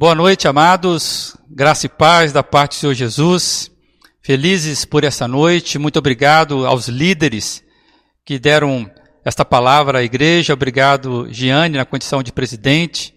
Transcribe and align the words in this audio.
Boa 0.00 0.14
noite, 0.14 0.46
amados. 0.46 1.36
Graça 1.50 1.86
e 1.86 1.88
paz 1.88 2.32
da 2.32 2.40
parte 2.40 2.76
do 2.76 2.78
Senhor 2.78 2.94
Jesus. 2.94 3.68
Felizes 4.22 4.84
por 4.84 5.02
essa 5.02 5.26
noite. 5.26 5.76
Muito 5.76 5.98
obrigado 5.98 6.64
aos 6.64 6.86
líderes 6.86 7.64
que 8.24 8.38
deram 8.38 8.88
esta 9.24 9.44
palavra 9.44 9.98
à 9.98 10.02
igreja. 10.04 10.52
Obrigado, 10.52 11.26
Giane, 11.32 11.78
na 11.78 11.84
condição 11.84 12.22
de 12.22 12.30
presidente, 12.30 13.12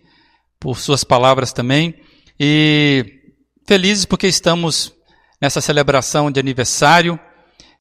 por 0.59 0.79
suas 0.79 1.04
palavras 1.04 1.54
também. 1.54 1.94
E 2.39 3.05
felizes 3.67 4.03
porque 4.03 4.25
estamos 4.25 4.91
nessa 5.39 5.61
celebração 5.61 6.31
de 6.31 6.39
aniversário, 6.39 7.19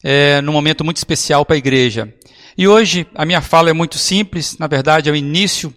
é, 0.03 0.41
num 0.41 0.53
momento 0.53 0.85
muito 0.85 0.97
especial 0.97 1.43
para 1.43 1.55
a 1.55 1.57
igreja. 1.57 2.13
E 2.55 2.67
hoje 2.67 3.07
a 3.15 3.25
minha 3.25 3.41
fala 3.41 3.71
é 3.71 3.73
muito 3.73 3.97
simples, 3.97 4.59
na 4.59 4.67
verdade 4.67 5.09
é 5.09 5.11
o 5.11 5.15
início 5.15 5.73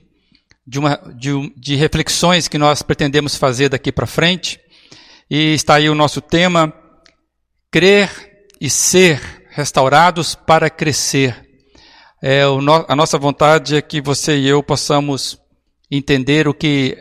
de, 0.67 0.79
uma, 0.79 0.96
de, 1.17 1.53
de 1.57 1.77
reflexões 1.77 2.49
que 2.49 2.59
nós 2.59 2.83
pretendemos 2.83 3.37
fazer 3.37 3.69
daqui 3.69 3.93
para 3.93 4.07
frente. 4.07 4.61
E 5.30 5.55
está 5.55 5.75
aí 5.75 5.88
o 5.88 5.95
nosso 5.95 6.21
tema: 6.21 6.73
crer 7.71 8.11
e 8.61 8.71
ser 8.71 9.21
restaurados 9.51 10.35
para 10.35 10.71
crescer. 10.71 11.43
É, 12.23 12.47
o 12.47 12.61
no, 12.61 12.85
a 12.88 12.97
nossa 12.97 13.19
vontade 13.19 13.77
é 13.77 13.83
que 13.83 14.01
você 14.01 14.38
e 14.38 14.48
eu 14.48 14.62
possamos 14.62 15.38
entender 15.91 16.48
o 16.48 16.55
que 16.55 16.96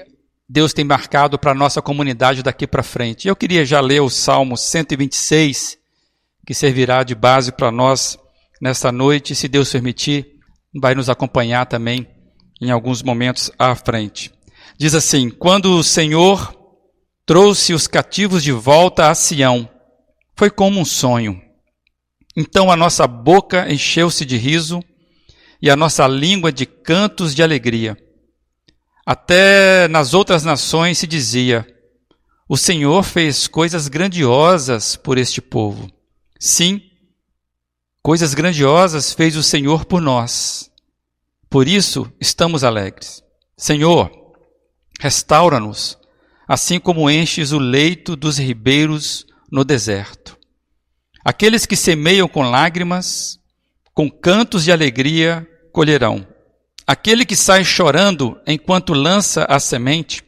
Deus 0.48 0.74
tem 0.74 0.84
marcado 0.84 1.40
para 1.40 1.52
a 1.52 1.56
nossa 1.56 1.82
comunidade 1.82 2.44
daqui 2.44 2.68
para 2.68 2.84
frente. 2.84 3.28
Eu 3.28 3.36
queria 3.36 3.66
já 3.66 3.80
ler 3.80 4.02
o 4.02 4.10
Salmo 4.10 4.58
126, 4.58 5.78
que 6.46 6.54
servirá 6.54 7.04
de 7.04 7.16
base 7.16 7.52
para 7.52 7.72
nós 7.72 8.18
nesta 8.62 8.92
noite, 8.92 9.36
se 9.36 9.48
Deus 9.48 9.72
permitir, 9.72 10.26
vai 10.80 10.94
nos 10.96 11.10
acompanhar 11.10 11.66
também 11.66 12.08
em 12.64 12.72
alguns 12.72 13.04
momentos 13.04 13.52
à 13.60 13.76
frente. 13.76 14.32
Diz 14.78 14.96
assim: 14.96 15.30
Quando 15.30 15.78
o 15.78 15.84
Senhor 15.84 16.56
trouxe 17.26 17.74
os 17.74 17.88
cativos 17.88 18.44
de 18.44 18.52
volta 18.52 19.10
a 19.10 19.16
Sião, 19.16 19.70
foi 20.36 20.50
como 20.50 20.80
um 20.80 20.86
sonho. 20.86 21.42
Então 22.36 22.72
a 22.72 22.76
nossa 22.76 23.06
boca 23.06 23.72
encheu-se 23.72 24.26
de 24.26 24.38
riso 24.38 24.82
e 25.62 25.70
a 25.70 25.76
nossa 25.76 26.08
língua 26.08 26.52
de 26.52 26.66
cantos 26.66 27.36
de 27.36 27.44
alegria. 27.44 27.98
Até 29.06 29.88
nas 29.88 30.14
outras 30.14 30.44
nações 30.44 30.98
se 30.98 31.08
dizia: 31.08 31.68
O 32.48 32.58
Senhor 32.58 33.04
fez 33.04 33.48
coisas 33.48 33.88
grandiosas 33.88 34.96
por 34.96 35.18
este 35.18 35.42
povo. 35.42 35.90
Sim, 36.40 36.82
coisas 38.02 38.34
grandiosas 38.34 39.14
fez 39.14 39.36
o 39.36 39.44
Senhor 39.44 39.86
por 39.86 40.02
nós. 40.02 40.73
Por 41.54 41.68
isso 41.68 42.12
estamos 42.20 42.64
alegres. 42.64 43.22
Senhor, 43.56 44.10
restaura-nos, 45.00 45.96
assim 46.48 46.80
como 46.80 47.12
enches 47.12 47.52
o 47.52 47.60
leito 47.60 48.16
dos 48.16 48.40
ribeiros 48.40 49.24
no 49.52 49.64
deserto. 49.64 50.36
Aqueles 51.24 51.68
que 51.68 51.76
semeiam 51.76 52.28
com 52.28 52.42
lágrimas, 52.50 53.40
com 53.94 54.10
cantos 54.10 54.64
de 54.64 54.72
alegria, 54.72 55.48
colherão. 55.72 56.26
Aquele 56.88 57.24
que 57.24 57.36
sai 57.36 57.64
chorando 57.64 58.42
enquanto 58.48 58.92
lança 58.92 59.46
a 59.48 59.60
semente, 59.60 60.24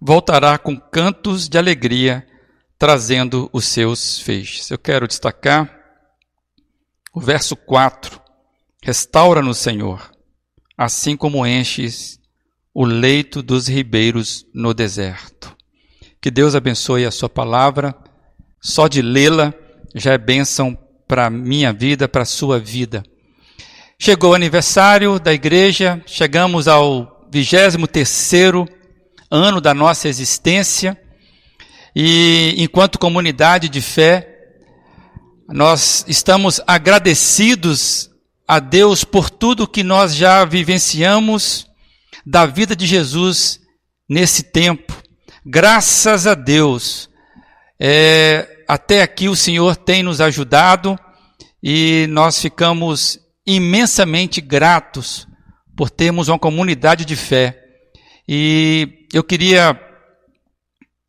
voltará 0.00 0.56
com 0.58 0.78
cantos 0.78 1.48
de 1.48 1.58
alegria, 1.58 2.24
trazendo 2.78 3.50
os 3.52 3.64
seus 3.64 4.20
feixes. 4.20 4.70
Eu 4.70 4.78
quero 4.78 5.08
destacar 5.08 5.76
o 7.12 7.20
verso 7.20 7.56
4. 7.56 8.22
Restaura-nos, 8.80 9.58
Senhor, 9.58 10.14
assim 10.76 11.16
como 11.16 11.46
enches 11.46 12.18
o 12.74 12.84
leito 12.84 13.42
dos 13.42 13.66
ribeiros 13.66 14.44
no 14.54 14.74
deserto. 14.74 15.56
Que 16.20 16.30
Deus 16.30 16.54
abençoe 16.54 17.04
a 17.04 17.10
sua 17.10 17.28
palavra. 17.28 17.94
Só 18.60 18.88
de 18.88 19.00
lê-la 19.00 19.54
já 19.94 20.12
é 20.12 20.18
bênção 20.18 20.76
para 21.06 21.30
minha 21.30 21.72
vida, 21.72 22.08
para 22.08 22.22
a 22.22 22.26
sua 22.26 22.58
vida. 22.58 23.02
Chegou 23.98 24.32
o 24.32 24.34
aniversário 24.34 25.18
da 25.18 25.32
igreja, 25.32 26.02
chegamos 26.06 26.68
ao 26.68 27.26
23 27.30 27.76
ano 29.30 29.60
da 29.60 29.72
nossa 29.72 30.08
existência 30.08 31.00
e 31.98 32.54
enquanto 32.58 32.98
comunidade 32.98 33.70
de 33.70 33.80
fé, 33.80 34.28
nós 35.48 36.04
estamos 36.06 36.60
agradecidos 36.66 38.10
a 38.46 38.58
Deus 38.58 39.04
por 39.04 39.28
tudo 39.28 39.66
que 39.66 39.82
nós 39.82 40.14
já 40.14 40.44
vivenciamos 40.44 41.66
da 42.24 42.46
vida 42.46 42.76
de 42.76 42.86
Jesus 42.86 43.60
nesse 44.08 44.44
tempo. 44.44 44.94
Graças 45.44 46.26
a 46.26 46.34
Deus, 46.34 47.10
é, 47.80 48.64
até 48.68 49.02
aqui 49.02 49.28
o 49.28 49.36
Senhor 49.36 49.76
tem 49.76 50.02
nos 50.02 50.20
ajudado 50.20 50.98
e 51.62 52.06
nós 52.10 52.40
ficamos 52.40 53.18
imensamente 53.46 54.40
gratos 54.40 55.26
por 55.76 55.90
termos 55.90 56.28
uma 56.28 56.38
comunidade 56.38 57.04
de 57.04 57.16
fé. 57.16 57.62
E 58.28 59.06
eu 59.12 59.22
queria 59.22 59.80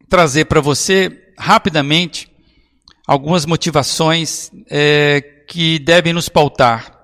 trazer 0.10 0.46
para 0.46 0.62
você 0.62 1.34
rapidamente 1.38 2.30
algumas 3.08 3.46
motivações 3.46 4.52
é, 4.70 5.22
que 5.48 5.80
devem 5.80 6.14
nos 6.14 6.30
pautar. 6.30 6.97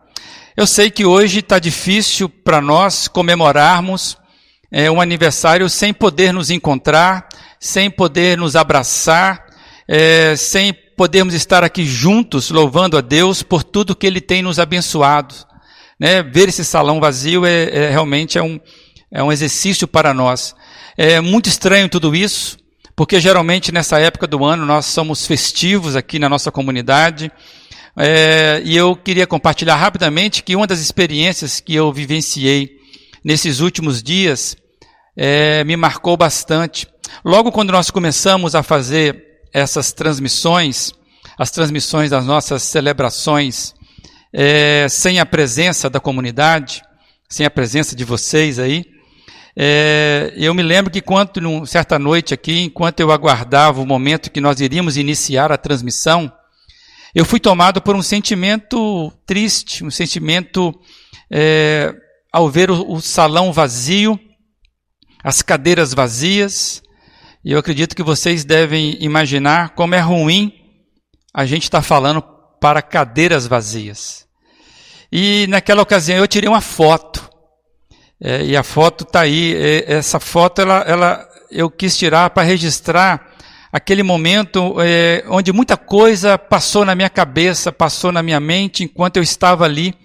Eu 0.55 0.67
sei 0.67 0.91
que 0.91 1.03
hoje 1.03 1.39
está 1.39 1.57
difícil 1.57 2.29
para 2.29 2.61
nós 2.61 3.07
comemorarmos 3.07 4.15
é, 4.71 4.89
um 4.89 5.01
aniversário 5.01 5.67
sem 5.67 5.91
poder 5.91 6.31
nos 6.31 6.51
encontrar, 6.51 7.27
sem 7.59 7.89
poder 7.89 8.37
nos 8.37 8.55
abraçar, 8.55 9.47
é, 9.87 10.35
sem 10.35 10.71
podermos 10.71 11.33
estar 11.33 11.63
aqui 11.63 11.83
juntos 11.83 12.51
louvando 12.51 12.95
a 12.95 13.01
Deus 13.01 13.41
por 13.41 13.63
tudo 13.63 13.95
que 13.95 14.05
Ele 14.05 14.21
tem 14.21 14.43
nos 14.43 14.59
abençoado. 14.59 15.33
Né? 15.99 16.21
Ver 16.21 16.49
esse 16.49 16.63
salão 16.63 16.99
vazio 16.99 17.47
é, 17.47 17.63
é 17.85 17.89
realmente 17.89 18.37
é 18.37 18.43
um, 18.43 18.59
é 19.11 19.23
um 19.23 19.31
exercício 19.31 19.87
para 19.87 20.13
nós. 20.13 20.55
É 20.95 21.19
muito 21.19 21.49
estranho 21.49 21.89
tudo 21.89 22.15
isso, 22.15 22.59
porque 22.95 23.19
geralmente 23.19 23.71
nessa 23.71 23.97
época 23.97 24.27
do 24.27 24.45
ano 24.45 24.67
nós 24.67 24.85
somos 24.85 25.25
festivos 25.25 25.95
aqui 25.95 26.19
na 26.19 26.29
nossa 26.29 26.51
comunidade. 26.51 27.31
É, 27.97 28.61
e 28.65 28.75
eu 28.75 28.95
queria 28.95 29.27
compartilhar 29.27 29.75
rapidamente 29.75 30.41
que 30.43 30.55
uma 30.55 30.65
das 30.65 30.79
experiências 30.79 31.59
que 31.59 31.75
eu 31.75 31.91
vivenciei 31.93 32.77
nesses 33.23 33.59
últimos 33.59 34.01
dias 34.01 34.57
é, 35.15 35.63
me 35.63 35.77
marcou 35.77 36.17
bastante. 36.17 36.87
Logo 37.23 37.51
quando 37.51 37.71
nós 37.71 37.91
começamos 37.91 38.55
a 38.55 38.63
fazer 38.63 39.23
essas 39.53 39.91
transmissões, 39.91 40.91
as 41.37 41.51
transmissões 41.51 42.09
das 42.09 42.25
nossas 42.25 42.63
celebrações, 42.63 43.75
é, 44.33 44.87
sem 44.89 45.19
a 45.19 45.25
presença 45.25 45.89
da 45.89 45.99
comunidade, 45.99 46.81
sem 47.29 47.45
a 47.45 47.51
presença 47.51 47.95
de 47.95 48.03
vocês 48.03 48.57
aí, 48.57 48.83
é, 49.55 50.33
eu 50.35 50.51
me 50.55 50.63
lembro 50.63 50.91
que 50.91 50.99
quando, 50.99 51.63
certa 51.67 51.99
noite 51.99 52.33
aqui, 52.33 52.61
enquanto 52.61 52.99
eu 52.99 53.11
aguardava 53.11 53.79
o 53.79 53.85
momento 53.85 54.31
que 54.31 54.41
nós 54.41 54.59
iríamos 54.59 54.97
iniciar 54.97 55.51
a 55.51 55.57
transmissão, 55.57 56.31
eu 57.13 57.25
fui 57.25 57.39
tomado 57.39 57.81
por 57.81 57.95
um 57.95 58.01
sentimento 58.01 59.11
triste, 59.25 59.83
um 59.83 59.91
sentimento 59.91 60.73
é, 61.31 61.93
ao 62.31 62.49
ver 62.49 62.71
o, 62.71 62.93
o, 62.93 63.01
salão 63.01 63.53
vazio, 63.53 64.19
as 65.23 65.43
cadeiras 65.43 65.93
vazias, 65.93 66.81
e 67.45 67.51
eu 67.51 67.59
acredito 67.59 67.95
que 67.95 68.01
vocês 68.01 68.43
devem 68.43 68.97
imaginar 68.99 69.75
como 69.75 69.93
é 69.93 69.99
ruim 69.99 70.53
a 71.33 71.45
gente 71.45 71.63
estar 71.63 71.79
tá 71.79 71.83
falando 71.83 72.23
para 72.59 72.81
cadeiras 72.81 73.45
vazias. 73.45 74.25
E 75.11 75.45
naquela 75.47 75.83
ocasião 75.83 76.17
eu 76.17 76.27
tirei 76.27 76.49
uma 76.49 76.61
foto, 76.61 77.29
é, 78.19 78.43
e 78.43 78.57
a 78.57 78.63
foto 78.63 79.03
está 79.03 79.21
aí. 79.21 79.53
Essa 79.85 80.19
foto 80.19 80.61
ela, 80.61 80.79
ela, 80.87 81.29
eu 81.51 81.69
quis 81.69 81.95
tirar 81.95 82.31
para 82.31 82.41
registrar 82.41 83.32
aquele 83.73 84.03
momento 84.03 84.75
é, 84.79 85.25
onde 85.27 85.51
muita 85.51 85.75
coisa 85.75 86.37
passou 86.37 86.85
na 86.85 86.93
minha 86.93 87.09
cabeça, 87.09 87.71
passou 87.71 88.11
na 88.11 88.21
minha 88.21 88.39
mente, 88.39 88.83
enquanto 88.83 89.17
eu 89.17 89.23
estava 89.23 89.65
ali 89.65 89.95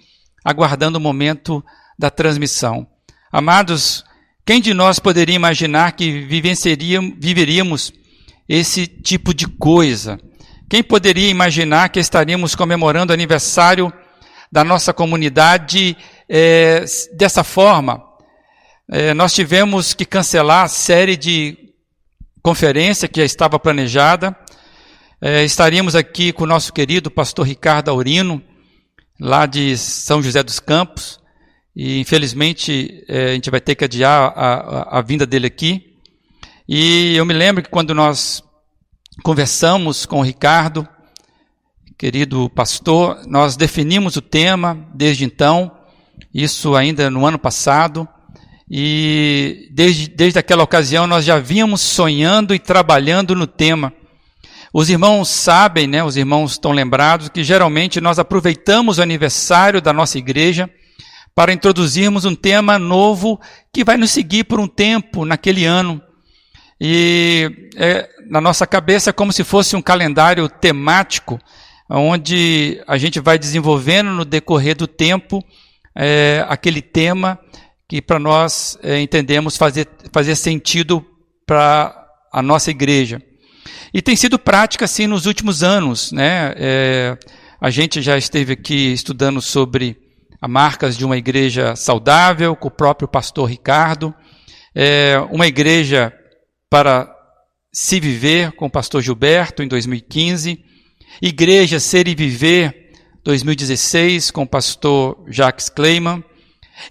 aguardando 0.43 0.97
o 0.97 1.01
momento 1.01 1.63
da 1.97 2.09
transmissão. 2.09 2.87
Amados, 3.31 4.03
quem 4.43 4.59
de 4.59 4.73
nós 4.73 4.97
poderia 4.97 5.35
imaginar 5.35 5.91
que 5.91 6.09
viveríamos 7.19 7.93
esse 8.47 8.87
tipo 8.87 9.35
de 9.35 9.47
coisa? 9.47 10.19
Quem 10.67 10.81
poderia 10.81 11.29
imaginar 11.29 11.89
que 11.89 11.99
estaríamos 11.99 12.55
comemorando 12.55 13.11
o 13.11 13.13
aniversário 13.13 13.93
da 14.51 14.63
nossa 14.63 14.91
comunidade 14.91 15.95
é, 16.27 16.83
dessa 17.15 17.43
forma? 17.43 18.01
É, 18.91 19.13
nós 19.13 19.31
tivemos 19.31 19.93
que 19.93 20.05
cancelar 20.05 20.65
a 20.65 20.67
série 20.67 21.15
de 21.15 21.68
conferência 22.41 23.07
que 23.07 23.19
já 23.19 23.25
estava 23.25 23.59
planejada. 23.59 24.35
É, 25.21 25.43
estaríamos 25.43 25.95
aqui 25.95 26.31
com 26.31 26.43
o 26.43 26.47
nosso 26.47 26.71
querido 26.71 27.11
pastor 27.11 27.45
Ricardo 27.45 27.89
Aurino, 27.89 28.41
lá 29.19 29.45
de 29.45 29.77
São 29.77 30.21
José 30.21 30.41
dos 30.41 30.59
Campos, 30.59 31.19
e 31.75 31.99
infelizmente 31.99 33.03
é, 33.07 33.31
a 33.31 33.33
gente 33.33 33.49
vai 33.49 33.59
ter 33.59 33.75
que 33.75 33.83
adiar 33.83 34.33
a, 34.35 34.53
a, 34.53 34.99
a 34.99 35.01
vinda 35.01 35.25
dele 35.25 35.47
aqui. 35.47 35.97
E 36.67 37.15
eu 37.15 37.25
me 37.25 37.33
lembro 37.33 37.63
que 37.63 37.69
quando 37.69 37.93
nós 37.93 38.43
conversamos 39.23 40.05
com 40.05 40.19
o 40.19 40.23
Ricardo, 40.23 40.87
querido 41.97 42.49
pastor, 42.51 43.21
nós 43.27 43.57
definimos 43.57 44.15
o 44.15 44.21
tema 44.21 44.87
desde 44.93 45.25
então, 45.25 45.71
isso 46.33 46.75
ainda 46.75 47.09
no 47.09 47.25
ano 47.25 47.37
passado, 47.37 48.07
e 48.69 49.67
desde, 49.71 50.07
desde 50.07 50.37
aquela 50.37 50.63
ocasião 50.63 51.07
nós 51.07 51.25
já 51.25 51.39
vínhamos 51.39 51.81
sonhando 51.81 52.53
e 52.53 52.59
trabalhando 52.59 53.35
no 53.35 53.47
tema. 53.47 53.91
Os 54.71 54.89
irmãos 54.89 55.29
sabem, 55.29 55.87
né, 55.87 56.03
os 56.03 56.15
irmãos 56.15 56.51
estão 56.51 56.71
lembrados, 56.71 57.29
que 57.29 57.43
geralmente 57.43 57.99
nós 57.99 58.19
aproveitamos 58.19 58.99
o 58.99 59.01
aniversário 59.01 59.81
da 59.81 59.91
nossa 59.91 60.19
igreja 60.19 60.69
para 61.33 61.51
introduzirmos 61.51 62.25
um 62.25 62.35
tema 62.35 62.77
novo 62.77 63.39
que 63.73 63.83
vai 63.83 63.97
nos 63.97 64.11
seguir 64.11 64.43
por 64.43 64.59
um 64.59 64.67
tempo 64.67 65.25
naquele 65.25 65.65
ano. 65.65 65.99
E 66.79 67.69
é, 67.75 68.07
na 68.29 68.39
nossa 68.39 68.67
cabeça 68.67 69.09
é 69.09 69.13
como 69.13 69.33
se 69.33 69.43
fosse 69.43 69.75
um 69.75 69.81
calendário 69.81 70.47
temático 70.47 71.39
onde 71.89 72.81
a 72.87 72.97
gente 72.97 73.19
vai 73.19 73.39
desenvolvendo 73.39 74.11
no 74.11 74.23
decorrer 74.23 74.77
do 74.77 74.85
tempo 74.85 75.43
é, 75.95 76.45
aquele 76.47 76.81
tema 76.81 77.39
que 77.89 78.03
para 78.03 78.19
nós 78.19 78.77
é, 78.83 79.01
entendemos 79.01 79.57
fazer, 79.57 79.89
fazer 80.13 80.35
sentido 80.35 81.03
para 81.43 82.07
a 82.31 82.39
nossa 82.39 82.69
igreja. 82.69 83.19
E 83.91 83.99
tem 83.99 84.15
sido 84.15 84.37
prática 84.37 84.85
assim 84.85 85.07
nos 85.07 85.25
últimos 85.25 85.63
anos. 85.63 86.11
Né? 86.11 86.53
É, 86.55 87.17
a 87.59 87.71
gente 87.71 87.99
já 88.03 88.15
esteve 88.15 88.53
aqui 88.53 88.93
estudando 88.93 89.41
sobre 89.41 89.97
as 90.39 90.47
marcas 90.47 90.95
de 90.95 91.03
uma 91.03 91.17
igreja 91.17 91.75
saudável, 91.75 92.55
com 92.55 92.67
o 92.67 92.71
próprio 92.71 93.07
pastor 93.07 93.49
Ricardo. 93.49 94.13
É, 94.75 95.19
uma 95.31 95.47
igreja 95.47 96.13
para 96.69 97.11
se 97.73 97.99
viver, 97.99 98.51
com 98.51 98.67
o 98.67 98.71
pastor 98.71 99.01
Gilberto, 99.01 99.63
em 99.63 99.67
2015. 99.67 100.63
Igreja 101.19 101.79
Ser 101.79 102.07
e 102.07 102.13
Viver, 102.13 102.91
2016, 103.23 104.29
com 104.29 104.43
o 104.43 104.47
pastor 104.47 105.25
Jacques 105.27 105.69
Kleiman. 105.69 106.23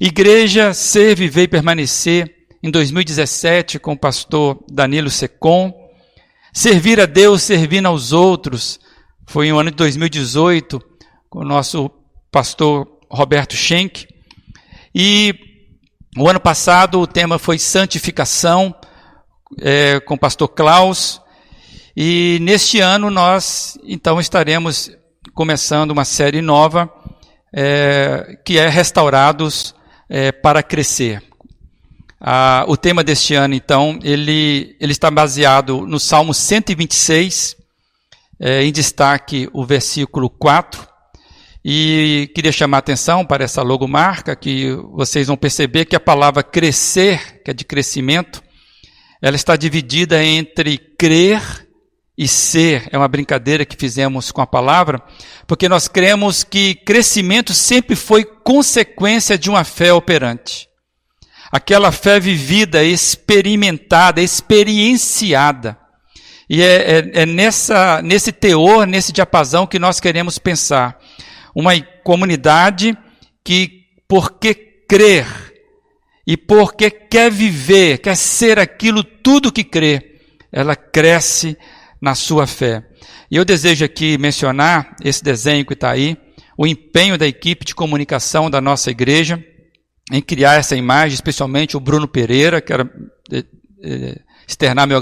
Igreja 0.01 0.73
Ser, 0.75 1.17
Viver 1.17 1.43
e 1.45 1.49
Permanecer, 1.49 2.35
em 2.63 2.71
2017, 2.71 3.79
com 3.79 3.93
o 3.93 3.99
pastor 3.99 4.63
Danilo 4.71 5.11
Secom. 5.11 5.73
Servir 6.53 7.01
a 7.01 7.07
Deus, 7.07 7.43
servindo 7.43 7.87
aos 7.87 8.13
outros, 8.13 8.79
foi 9.27 9.49
no 9.49 9.59
ano 9.59 9.71
de 9.71 9.77
2018, 9.77 10.81
com 11.29 11.41
o 11.41 11.45
nosso 11.45 11.91
pastor 12.31 12.87
Roberto 13.11 13.55
Schenck. 13.55 14.07
E 14.95 15.35
o 16.17 16.29
ano 16.29 16.41
passado 16.41 17.01
o 17.01 17.07
tema 17.07 17.39
foi 17.39 17.59
santificação, 17.59 18.75
é, 19.61 20.01
com 20.01 20.15
o 20.15 20.19
pastor 20.19 20.49
Klaus. 20.49 21.21
E 21.97 22.39
neste 22.43 22.81
ano 22.81 23.11
nós, 23.11 23.77
então, 23.85 24.21
estaremos 24.21 24.91
começando 25.35 25.91
uma 25.91 26.05
série 26.05 26.41
nova, 26.41 26.93
é, 27.53 28.39
que 28.45 28.59
é 28.59 28.69
Restaurados 28.69 29.75
é, 30.09 30.33
para 30.33 30.63
Crescer. 30.63 31.23
Ah, 32.21 32.65
o 32.67 32.77
tema 32.77 33.05
deste 33.05 33.35
ano, 33.35 33.55
então, 33.55 33.99
ele, 34.03 34.77
ele 34.81 34.93
está 34.93 35.11
baseado 35.11 35.87
no 35.87 36.01
Salmo 36.01 36.35
126, 36.35 37.57
é, 38.41 38.65
em 38.65 38.73
destaque 38.73 39.49
o 39.53 39.65
versículo 39.65 40.29
4. 40.29 40.87
E 41.65 42.31
queria 42.35 42.51
chamar 42.51 42.79
a 42.79 42.81
atenção 42.81 43.25
para 43.25 43.45
essa 43.45 43.63
logomarca, 43.63 44.35
que 44.35 44.73
vocês 44.93 45.27
vão 45.27 45.37
perceber 45.37 45.85
que 45.85 45.95
a 45.95 46.01
palavra 46.01 46.43
crescer, 46.43 47.43
que 47.45 47.51
é 47.51 47.55
de 47.55 47.65
crescimento, 47.65 48.43
ela 49.21 49.37
está 49.37 49.57
dividida 49.57 50.23
entre 50.23 50.79
crer 50.79 51.68
e 52.19 52.27
ser 52.27 52.89
é 52.91 52.99
uma 52.99 53.07
brincadeira 53.07 53.65
que 53.65 53.77
fizemos 53.77 54.33
com 54.33 54.43
a 54.43 54.47
palavra, 54.47 55.01
porque 55.47 55.69
nós 55.69 55.87
cremos 55.87 56.43
que 56.43 56.75
crescimento 56.75 57.55
sempre 57.55 57.95
foi 57.95 58.25
consequência 58.25 59.39
de 59.39 59.49
uma 59.49 59.63
fé 59.63 59.93
operante. 59.93 60.69
Aquela 61.53 61.93
fé 61.93 62.19
vivida, 62.19 62.83
experimentada, 62.83 64.21
experienciada. 64.21 65.79
E 66.51 66.61
é, 66.61 66.99
é, 66.99 67.11
é 67.23 67.27
nessa, 67.27 68.03
nesse 68.03 68.33
teor, 68.33 68.85
nesse 68.85 69.13
diapasão 69.13 69.65
que 69.65 69.79
nós 69.79 70.01
queremos 70.01 70.39
pensar. 70.39 70.99
Uma 71.55 71.81
comunidade 72.03 72.99
que, 73.45 73.85
porque 74.09 74.55
crer 74.89 75.27
e 76.27 76.37
porque 76.37 76.91
quer 76.91 77.31
viver, 77.31 77.99
quer 77.99 78.17
ser 78.17 78.59
aquilo 78.59 79.05
tudo 79.05 79.53
que 79.53 79.65
crê, 79.65 80.21
ela 80.53 80.75
cresce 80.75 81.57
na 82.01 82.15
sua 82.15 82.47
fé. 82.47 82.87
E 83.31 83.37
eu 83.37 83.45
desejo 83.45 83.85
aqui 83.85 84.19
mencionar 84.19 84.97
esse 85.03 85.23
desenho 85.23 85.65
que 85.65 85.75
está 85.75 85.91
aí, 85.91 86.17
o 86.57 86.67
empenho 86.67 87.17
da 87.17 87.27
equipe 87.27 87.65
de 87.65 87.75
comunicação 87.75 88.51
da 88.51 88.61
nossa 88.61 88.91
igreja 88.91 89.43
em 90.11 90.23
criar 90.23 90.55
essa 90.55 90.75
imagem, 90.75 91.15
especialmente 91.15 91.77
o 91.77 91.81
Bruno 91.81 92.09
Pereira, 92.09 92.61
quero 92.61 92.89
eh, 93.31 93.45
eh, 93.83 94.21
externar 94.47 94.87
meu 94.87 94.97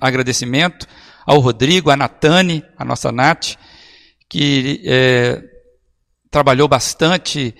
agradecimento 0.00 0.86
ao 1.26 1.40
Rodrigo, 1.40 1.90
à 1.90 1.96
Natane, 1.96 2.64
a 2.76 2.84
nossa 2.84 3.10
Nath, 3.10 3.56
que 4.28 4.82
é, 4.84 5.42
trabalhou 6.30 6.68
bastante 6.68 7.54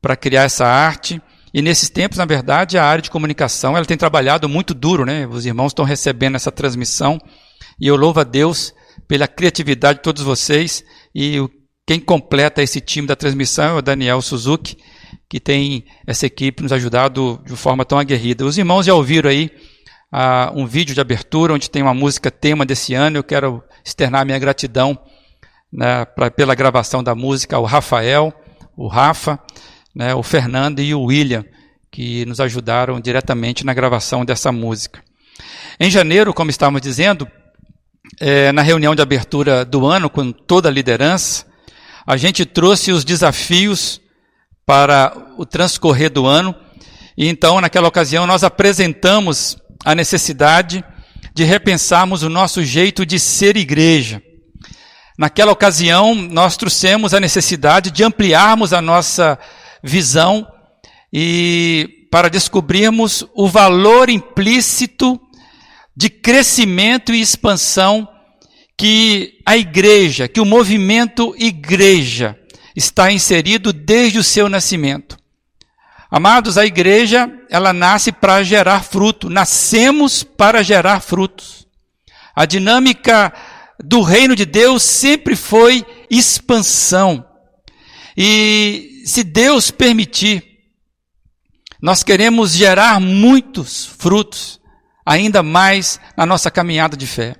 para 0.00 0.16
criar 0.16 0.44
essa 0.44 0.66
arte. 0.66 1.20
E 1.52 1.60
nesses 1.60 1.90
tempos, 1.90 2.18
na 2.18 2.24
verdade, 2.24 2.78
a 2.78 2.84
área 2.84 3.02
de 3.02 3.10
comunicação 3.10 3.76
ela 3.76 3.84
tem 3.84 3.96
trabalhado 3.96 4.48
muito 4.48 4.72
duro, 4.72 5.04
né? 5.04 5.26
Os 5.26 5.44
irmãos 5.44 5.68
estão 5.68 5.84
recebendo 5.84 6.36
essa 6.36 6.52
transmissão 6.52 7.18
e 7.80 7.86
eu 7.86 7.96
louvo 7.96 8.20
a 8.20 8.24
Deus 8.24 8.72
pela 9.08 9.26
criatividade 9.26 9.98
de 9.98 10.02
todos 10.02 10.22
vocês. 10.22 10.84
E 11.14 11.38
quem 11.86 11.98
completa 11.98 12.62
esse 12.62 12.80
time 12.80 13.08
da 13.08 13.16
transmissão 13.16 13.76
é 13.76 13.78
o 13.78 13.82
Daniel 13.82 14.22
Suzuki, 14.22 14.76
que 15.28 15.40
tem 15.40 15.84
essa 16.06 16.26
equipe 16.26 16.62
nos 16.62 16.72
ajudado 16.72 17.42
de 17.44 17.56
forma 17.56 17.84
tão 17.84 17.98
aguerrida. 17.98 18.44
Os 18.44 18.56
irmãos 18.56 18.86
já 18.86 18.94
ouviram 18.94 19.28
aí 19.28 19.50
uh, 20.12 20.56
um 20.56 20.66
vídeo 20.66 20.94
de 20.94 21.00
abertura 21.00 21.54
onde 21.54 21.68
tem 21.68 21.82
uma 21.82 21.94
música 21.94 22.30
tema 22.30 22.64
desse 22.64 22.94
ano. 22.94 23.16
Eu 23.16 23.24
quero 23.24 23.62
externar 23.84 24.24
minha 24.24 24.38
gratidão 24.38 24.96
né, 25.72 26.04
pra, 26.04 26.30
pela 26.30 26.54
gravação 26.54 27.02
da 27.02 27.14
música 27.14 27.56
ao 27.56 27.64
Rafael, 27.64 28.32
o 28.76 28.86
Rafa, 28.86 29.38
né, 29.94 30.14
o 30.14 30.22
Fernando 30.22 30.80
e 30.80 30.94
o 30.94 31.02
William, 31.02 31.44
que 31.90 32.24
nos 32.24 32.40
ajudaram 32.40 33.00
diretamente 33.00 33.64
na 33.64 33.74
gravação 33.74 34.24
dessa 34.24 34.52
música. 34.52 35.02
Em 35.78 35.90
janeiro, 35.90 36.32
como 36.32 36.50
estávamos 36.50 36.80
dizendo, 36.80 37.26
é, 38.20 38.52
na 38.52 38.62
reunião 38.62 38.94
de 38.94 39.02
abertura 39.02 39.64
do 39.64 39.86
ano, 39.86 40.08
com 40.08 40.30
toda 40.30 40.68
a 40.68 40.72
liderança, 40.72 41.46
a 42.06 42.16
gente 42.16 42.44
trouxe 42.44 42.92
os 42.92 43.04
desafios 43.04 44.00
para 44.64 45.12
o 45.36 45.44
transcorrer 45.44 46.10
do 46.10 46.26
ano, 46.26 46.54
e 47.16 47.28
então, 47.28 47.60
naquela 47.60 47.88
ocasião, 47.88 48.26
nós 48.26 48.44
apresentamos 48.44 49.56
a 49.84 49.94
necessidade 49.94 50.84
de 51.34 51.44
repensarmos 51.44 52.22
o 52.22 52.28
nosso 52.28 52.62
jeito 52.64 53.04
de 53.04 53.18
ser 53.18 53.56
igreja. 53.56 54.22
Naquela 55.18 55.52
ocasião, 55.52 56.14
nós 56.14 56.56
trouxemos 56.56 57.12
a 57.12 57.20
necessidade 57.20 57.90
de 57.90 58.02
ampliarmos 58.02 58.72
a 58.72 58.80
nossa 58.80 59.38
visão 59.82 60.46
e 61.12 62.06
para 62.10 62.28
descobrirmos 62.28 63.24
o 63.34 63.48
valor 63.48 64.10
implícito 64.10 65.20
de 65.96 66.08
crescimento 66.08 67.12
e 67.12 67.20
expansão 67.20 68.08
que 68.76 69.38
a 69.44 69.56
igreja, 69.56 70.26
que 70.26 70.40
o 70.40 70.44
movimento 70.44 71.34
igreja 71.38 72.38
está 72.74 73.12
inserido 73.12 73.72
desde 73.72 74.18
o 74.18 74.24
seu 74.24 74.48
nascimento. 74.48 75.18
Amados, 76.10 76.58
a 76.58 76.66
igreja, 76.66 77.30
ela 77.48 77.72
nasce 77.72 78.10
para 78.10 78.42
gerar 78.42 78.82
fruto, 78.82 79.30
nascemos 79.30 80.22
para 80.22 80.62
gerar 80.62 81.00
frutos. 81.00 81.68
A 82.34 82.46
dinâmica 82.46 83.32
do 83.78 84.00
reino 84.02 84.34
de 84.34 84.44
Deus 84.44 84.82
sempre 84.82 85.36
foi 85.36 85.84
expansão. 86.10 87.24
E 88.16 88.89
se 89.06 89.22
Deus 89.24 89.70
permitir, 89.70 90.44
nós 91.80 92.02
queremos 92.02 92.52
gerar 92.52 93.00
muitos 93.00 93.86
frutos 93.86 94.60
ainda 95.04 95.42
mais 95.42 95.98
na 96.16 96.26
nossa 96.26 96.50
caminhada 96.50 96.96
de 96.96 97.06
fé. 97.06 97.36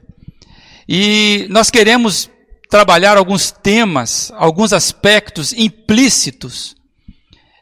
E 0.89 1.47
nós 1.51 1.71
queremos 1.71 2.31
trabalhar 2.69 3.17
alguns 3.17 3.51
temas, 3.51 4.33
alguns 4.35 4.73
aspectos 4.73 5.53
implícitos 5.53 6.75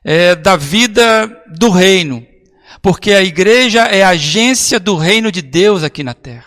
é, 0.04 0.34
da 0.34 0.56
vida 0.56 1.26
do 1.58 1.70
reino, 1.70 2.24
porque 2.80 3.12
a 3.12 3.22
igreja 3.22 3.82
é 3.84 4.02
a 4.02 4.10
agência 4.10 4.78
do 4.78 4.96
reino 4.96 5.32
de 5.32 5.42
Deus 5.42 5.82
aqui 5.82 6.04
na 6.04 6.14
terra. 6.14 6.46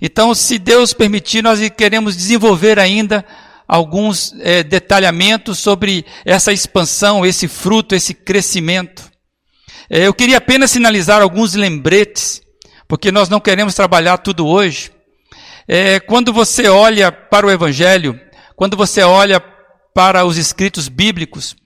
Então, 0.00 0.34
se 0.34 0.58
Deus 0.58 0.92
permitir, 0.92 1.42
nós 1.42 1.60
queremos 1.70 2.16
desenvolver 2.16 2.78
ainda 2.78 3.24
alguns 3.66 4.34
é, 4.40 4.62
detalhamentos 4.62 5.58
sobre 5.58 6.04
essa 6.24 6.52
expansão, 6.52 7.24
esse 7.24 7.48
fruto, 7.48 7.94
esse 7.94 8.14
crescimento. 8.14 9.10
É, 9.88 10.06
eu 10.06 10.14
queria 10.14 10.38
apenas 10.38 10.70
sinalizar 10.70 11.22
alguns 11.22 11.54
lembretes 11.54 12.44
porque 12.88 13.10
nós 13.10 13.28
não 13.28 13.40
queremos 13.40 13.74
trabalhar 13.74 14.18
tudo 14.18 14.46
hoje. 14.46 14.90
É, 15.66 15.98
quando 16.00 16.32
você 16.32 16.68
olha 16.68 17.10
para 17.10 17.46
o 17.46 17.50
Evangelho, 17.50 18.20
quando 18.54 18.76
você 18.76 19.02
olha 19.02 19.42
para 19.94 20.24
os 20.24 20.36
escritos 20.36 20.88
bíblicos, 20.88 21.56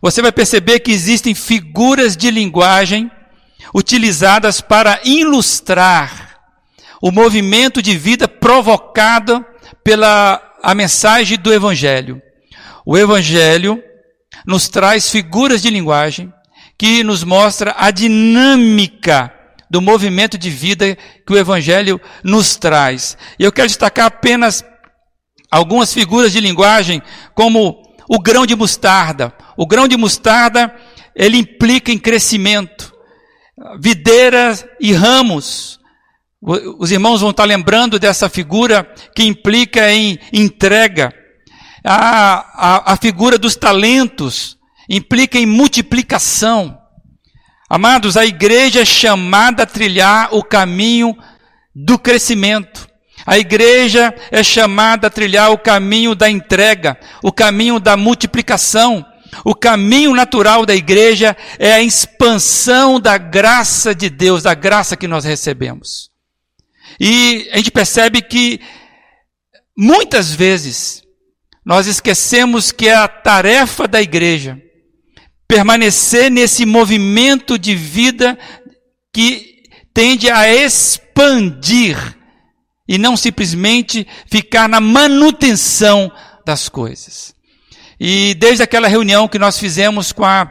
você 0.00 0.20
vai 0.20 0.30
perceber 0.30 0.80
que 0.80 0.92
existem 0.92 1.34
figuras 1.34 2.16
de 2.16 2.30
linguagem 2.30 3.10
utilizadas 3.74 4.60
para 4.60 5.00
ilustrar 5.04 6.38
o 7.02 7.10
movimento 7.10 7.82
de 7.82 7.96
vida 7.96 8.28
provocado 8.28 9.44
pela 9.82 10.40
a 10.62 10.74
mensagem 10.74 11.38
do 11.38 11.52
Evangelho. 11.52 12.20
O 12.84 12.96
Evangelho 12.96 13.82
nos 14.46 14.68
traz 14.68 15.10
figuras 15.10 15.62
de 15.62 15.70
linguagem 15.70 16.32
que 16.78 17.02
nos 17.02 17.24
mostra 17.24 17.74
a 17.76 17.90
dinâmica 17.90 19.32
do 19.70 19.82
movimento 19.82 20.38
de 20.38 20.48
vida 20.48 20.96
que 21.26 21.32
o 21.32 21.36
Evangelho 21.36 22.00
nos 22.22 22.56
traz. 22.56 23.18
E 23.38 23.44
eu 23.44 23.52
quero 23.52 23.68
destacar 23.68 24.06
apenas 24.06 24.64
algumas 25.50 25.92
figuras 25.92 26.32
de 26.32 26.40
linguagem, 26.40 27.02
como 27.34 27.82
o 28.08 28.18
grão 28.20 28.46
de 28.46 28.54
mostarda. 28.54 29.34
O 29.56 29.66
grão 29.66 29.88
de 29.88 29.96
mostarda, 29.96 30.74
ele 31.14 31.36
implica 31.36 31.92
em 31.92 31.98
crescimento. 31.98 32.92
Videiras 33.80 34.64
e 34.80 34.92
ramos. 34.92 35.78
Os 36.40 36.92
irmãos 36.92 37.20
vão 37.20 37.30
estar 37.30 37.44
lembrando 37.44 37.98
dessa 37.98 38.28
figura 38.28 38.84
que 39.14 39.24
implica 39.24 39.90
em 39.92 40.18
entrega. 40.32 41.12
A, 41.84 42.44
a, 42.54 42.92
a 42.92 42.96
figura 42.96 43.36
dos 43.36 43.56
talentos 43.56 44.56
implica 44.88 45.38
em 45.38 45.46
multiplicação. 45.46 46.78
Amados, 47.68 48.16
a 48.16 48.24
igreja 48.24 48.80
é 48.80 48.84
chamada 48.84 49.64
a 49.64 49.66
trilhar 49.66 50.34
o 50.34 50.42
caminho 50.42 51.16
do 51.74 51.98
crescimento. 51.98 52.88
A 53.26 53.36
igreja 53.36 54.14
é 54.30 54.42
chamada 54.42 55.08
a 55.08 55.10
trilhar 55.10 55.50
o 55.50 55.58
caminho 55.58 56.14
da 56.14 56.30
entrega, 56.30 56.98
o 57.22 57.32
caminho 57.32 57.78
da 57.78 57.96
multiplicação. 57.96 59.04
O 59.44 59.54
caminho 59.54 60.14
natural 60.14 60.64
da 60.64 60.74
igreja 60.74 61.36
é 61.58 61.72
a 61.72 61.82
expansão 61.82 62.98
da 62.98 63.18
graça 63.18 63.94
de 63.94 64.08
Deus, 64.08 64.44
da 64.44 64.54
graça 64.54 64.96
que 64.96 65.06
nós 65.06 65.24
recebemos. 65.24 66.08
E 66.98 67.48
a 67.52 67.56
gente 67.58 67.70
percebe 67.70 68.20
que 68.22 68.60
muitas 69.76 70.32
vezes 70.32 71.02
nós 71.64 71.86
esquecemos 71.86 72.72
que 72.72 72.88
é 72.88 72.94
a 72.94 73.06
tarefa 73.06 73.86
da 73.86 74.00
igreja 74.00 74.60
permanecer 75.46 76.30
nesse 76.30 76.66
movimento 76.66 77.58
de 77.58 77.74
vida 77.74 78.38
que 79.12 79.62
tende 79.94 80.30
a 80.30 80.52
expandir 80.52 81.96
e 82.86 82.98
não 82.98 83.16
simplesmente 83.16 84.06
ficar 84.30 84.68
na 84.68 84.80
manutenção 84.80 86.10
das 86.44 86.68
coisas. 86.68 87.34
E 88.00 88.34
desde 88.34 88.62
aquela 88.62 88.88
reunião 88.88 89.28
que 89.28 89.38
nós 89.38 89.58
fizemos 89.58 90.12
com 90.12 90.24
a, 90.24 90.50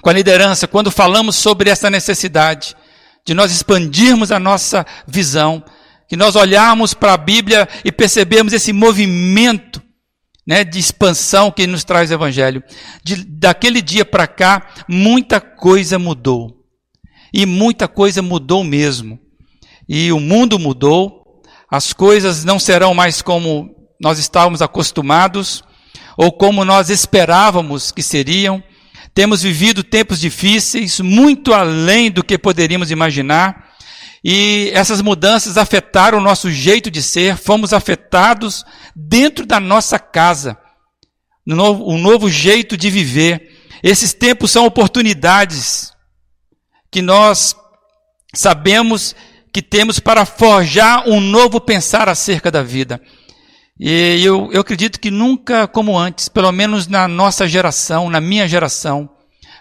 com 0.00 0.10
a 0.10 0.12
liderança, 0.12 0.66
quando 0.66 0.90
falamos 0.90 1.36
sobre 1.36 1.70
essa 1.70 1.90
necessidade 1.90 2.74
de 3.26 3.34
nós 3.34 3.52
expandirmos 3.52 4.32
a 4.32 4.38
nossa 4.38 4.84
visão, 5.06 5.62
que 6.08 6.16
nós 6.16 6.34
olharmos 6.36 6.94
para 6.94 7.14
a 7.14 7.16
Bíblia 7.16 7.68
e 7.84 7.92
percebemos 7.92 8.52
esse 8.52 8.72
movimento 8.72 9.80
né, 10.46 10.64
de 10.64 10.78
expansão 10.78 11.50
que 11.50 11.66
nos 11.66 11.84
traz 11.84 12.10
o 12.10 12.14
Evangelho. 12.14 12.62
De, 13.04 13.24
daquele 13.24 13.80
dia 13.80 14.04
para 14.04 14.26
cá, 14.26 14.66
muita 14.88 15.40
coisa 15.40 15.98
mudou. 15.98 16.64
E 17.32 17.46
muita 17.46 17.86
coisa 17.86 18.20
mudou 18.20 18.64
mesmo. 18.64 19.20
E 19.88 20.10
o 20.10 20.18
mundo 20.18 20.58
mudou, 20.58 21.42
as 21.70 21.92
coisas 21.92 22.44
não 22.44 22.58
serão 22.58 22.92
mais 22.94 23.22
como 23.22 23.70
nós 24.00 24.18
estávamos 24.18 24.60
acostumados, 24.60 25.62
ou 26.16 26.32
como 26.32 26.64
nós 26.64 26.90
esperávamos 26.90 27.92
que 27.92 28.02
seriam. 28.02 28.62
Temos 29.14 29.42
vivido 29.42 29.82
tempos 29.82 30.20
difíceis, 30.20 31.00
muito 31.00 31.52
além 31.52 32.10
do 32.10 32.22
que 32.22 32.38
poderíamos 32.38 32.90
imaginar. 32.90 33.70
E 34.22 34.70
essas 34.74 35.00
mudanças 35.00 35.56
afetaram 35.56 36.18
o 36.18 36.22
nosso 36.22 36.50
jeito 36.50 36.90
de 36.90 37.02
ser, 37.02 37.36
fomos 37.36 37.72
afetados 37.72 38.64
dentro 38.94 39.46
da 39.46 39.58
nossa 39.58 39.98
casa, 39.98 40.58
um 41.46 41.54
novo, 41.54 41.90
um 41.90 41.98
novo 41.98 42.30
jeito 42.30 42.76
de 42.76 42.90
viver. 42.90 43.58
Esses 43.82 44.12
tempos 44.12 44.50
são 44.50 44.66
oportunidades 44.66 45.92
que 46.90 47.00
nós 47.00 47.56
sabemos 48.34 49.14
que 49.52 49.62
temos 49.62 49.98
para 49.98 50.24
forjar 50.24 51.08
um 51.08 51.20
novo 51.20 51.60
pensar 51.60 52.08
acerca 52.08 52.50
da 52.50 52.62
vida. 52.62 53.00
E 53.82 54.22
eu, 54.22 54.50
eu 54.52 54.60
acredito 54.60 55.00
que 55.00 55.10
nunca 55.10 55.66
como 55.66 55.98
antes, 55.98 56.28
pelo 56.28 56.52
menos 56.52 56.86
na 56.86 57.08
nossa 57.08 57.48
geração, 57.48 58.10
na 58.10 58.20
minha 58.20 58.46
geração, 58.46 59.08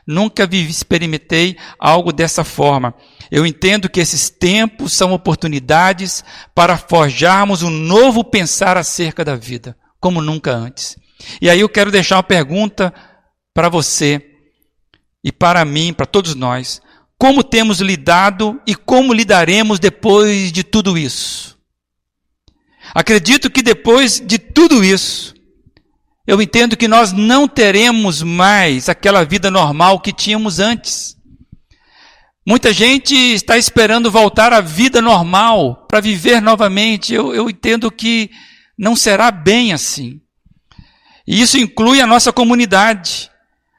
nunca 0.06 0.46
vivi, 0.46 0.70
experimentei 0.70 1.56
algo 1.80 2.12
dessa 2.12 2.44
forma. 2.44 2.94
Eu 3.32 3.46
entendo 3.46 3.88
que 3.88 4.02
esses 4.02 4.30
tempos 4.30 4.92
são 4.92 5.14
oportunidades 5.14 6.22
para 6.54 6.78
forjarmos 6.78 7.64
um 7.64 7.70
novo 7.70 8.22
pensar 8.22 8.76
acerca 8.76 9.24
da 9.24 9.38
vida, 9.38 9.78
como 10.02 10.22
nunca 10.22 10.52
antes. 10.52 10.98
E 11.42 11.50
aí 11.50 11.62
eu 11.62 11.70
quero 11.70 11.90
deixar 11.90 12.18
uma 12.18 12.24
pergunta 12.24 12.94
para 13.54 13.70
você 13.70 14.22
e 15.24 15.32
para 15.32 15.64
mim, 15.64 15.94
para 15.94 16.06
todos 16.06 16.36
nós. 16.36 16.82
Como 17.18 17.42
temos 17.42 17.80
lidado 17.80 18.60
e 18.68 18.76
como 18.76 19.14
lidaremos 19.14 19.80
depois 19.80 20.52
de 20.52 20.62
tudo 20.62 20.98
isso? 20.98 21.49
Acredito 22.94 23.50
que 23.50 23.62
depois 23.62 24.20
de 24.20 24.38
tudo 24.38 24.84
isso, 24.84 25.34
eu 26.26 26.42
entendo 26.42 26.78
que 26.78 26.88
nós 26.88 27.12
não 27.12 27.48
teremos 27.48 28.22
mais 28.22 28.90
aquela 28.90 29.24
vida 29.24 29.50
normal 29.50 30.00
que 30.00 30.14
tínhamos 30.14 30.60
antes. 30.60 31.18
Muita 32.46 32.74
gente 32.74 33.16
está 33.16 33.58
esperando 33.58 34.10
voltar 34.10 34.54
à 34.54 34.62
vida 34.62 35.02
normal 35.02 35.86
para 35.88 36.00
viver 36.00 36.42
novamente. 36.42 37.14
Eu, 37.14 37.34
eu 37.34 37.50
entendo 37.50 37.92
que 37.92 38.32
não 38.78 38.96
será 38.96 39.30
bem 39.30 39.74
assim. 39.74 40.20
E 41.28 41.42
isso 41.42 41.58
inclui 41.58 42.02
a 42.02 42.08
nossa 42.08 42.32
comunidade. 42.32 43.30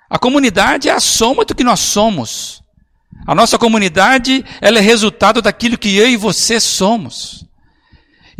A 0.08 0.18
comunidade 0.18 0.88
é 0.88 0.92
a 0.92 1.00
soma 1.00 1.44
do 1.44 1.54
que 1.54 1.64
nós 1.64 1.80
somos. 1.80 2.62
A 3.26 3.34
nossa 3.34 3.58
comunidade 3.58 4.44
ela 4.60 4.78
é 4.78 4.82
resultado 4.82 5.42
daquilo 5.42 5.78
que 5.78 5.96
eu 5.96 6.08
e 6.08 6.16
você 6.16 6.60
somos. 6.60 7.44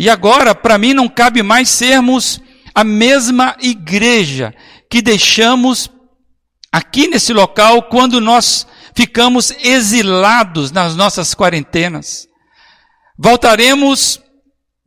E 0.01 0.09
agora, 0.09 0.55
para 0.55 0.79
mim, 0.79 0.95
não 0.95 1.07
cabe 1.07 1.43
mais 1.43 1.69
sermos 1.69 2.41
a 2.75 2.83
mesma 2.83 3.55
igreja 3.61 4.55
que 4.91 5.03
deixamos 5.03 5.91
aqui 6.73 7.07
nesse 7.07 7.35
local 7.35 7.83
quando 7.83 8.19
nós 8.19 8.67
ficamos 8.95 9.51
exilados 9.63 10.71
nas 10.71 10.97
nossas 10.97 11.35
quarentenas. 11.35 12.27
Voltaremos, 13.19 14.19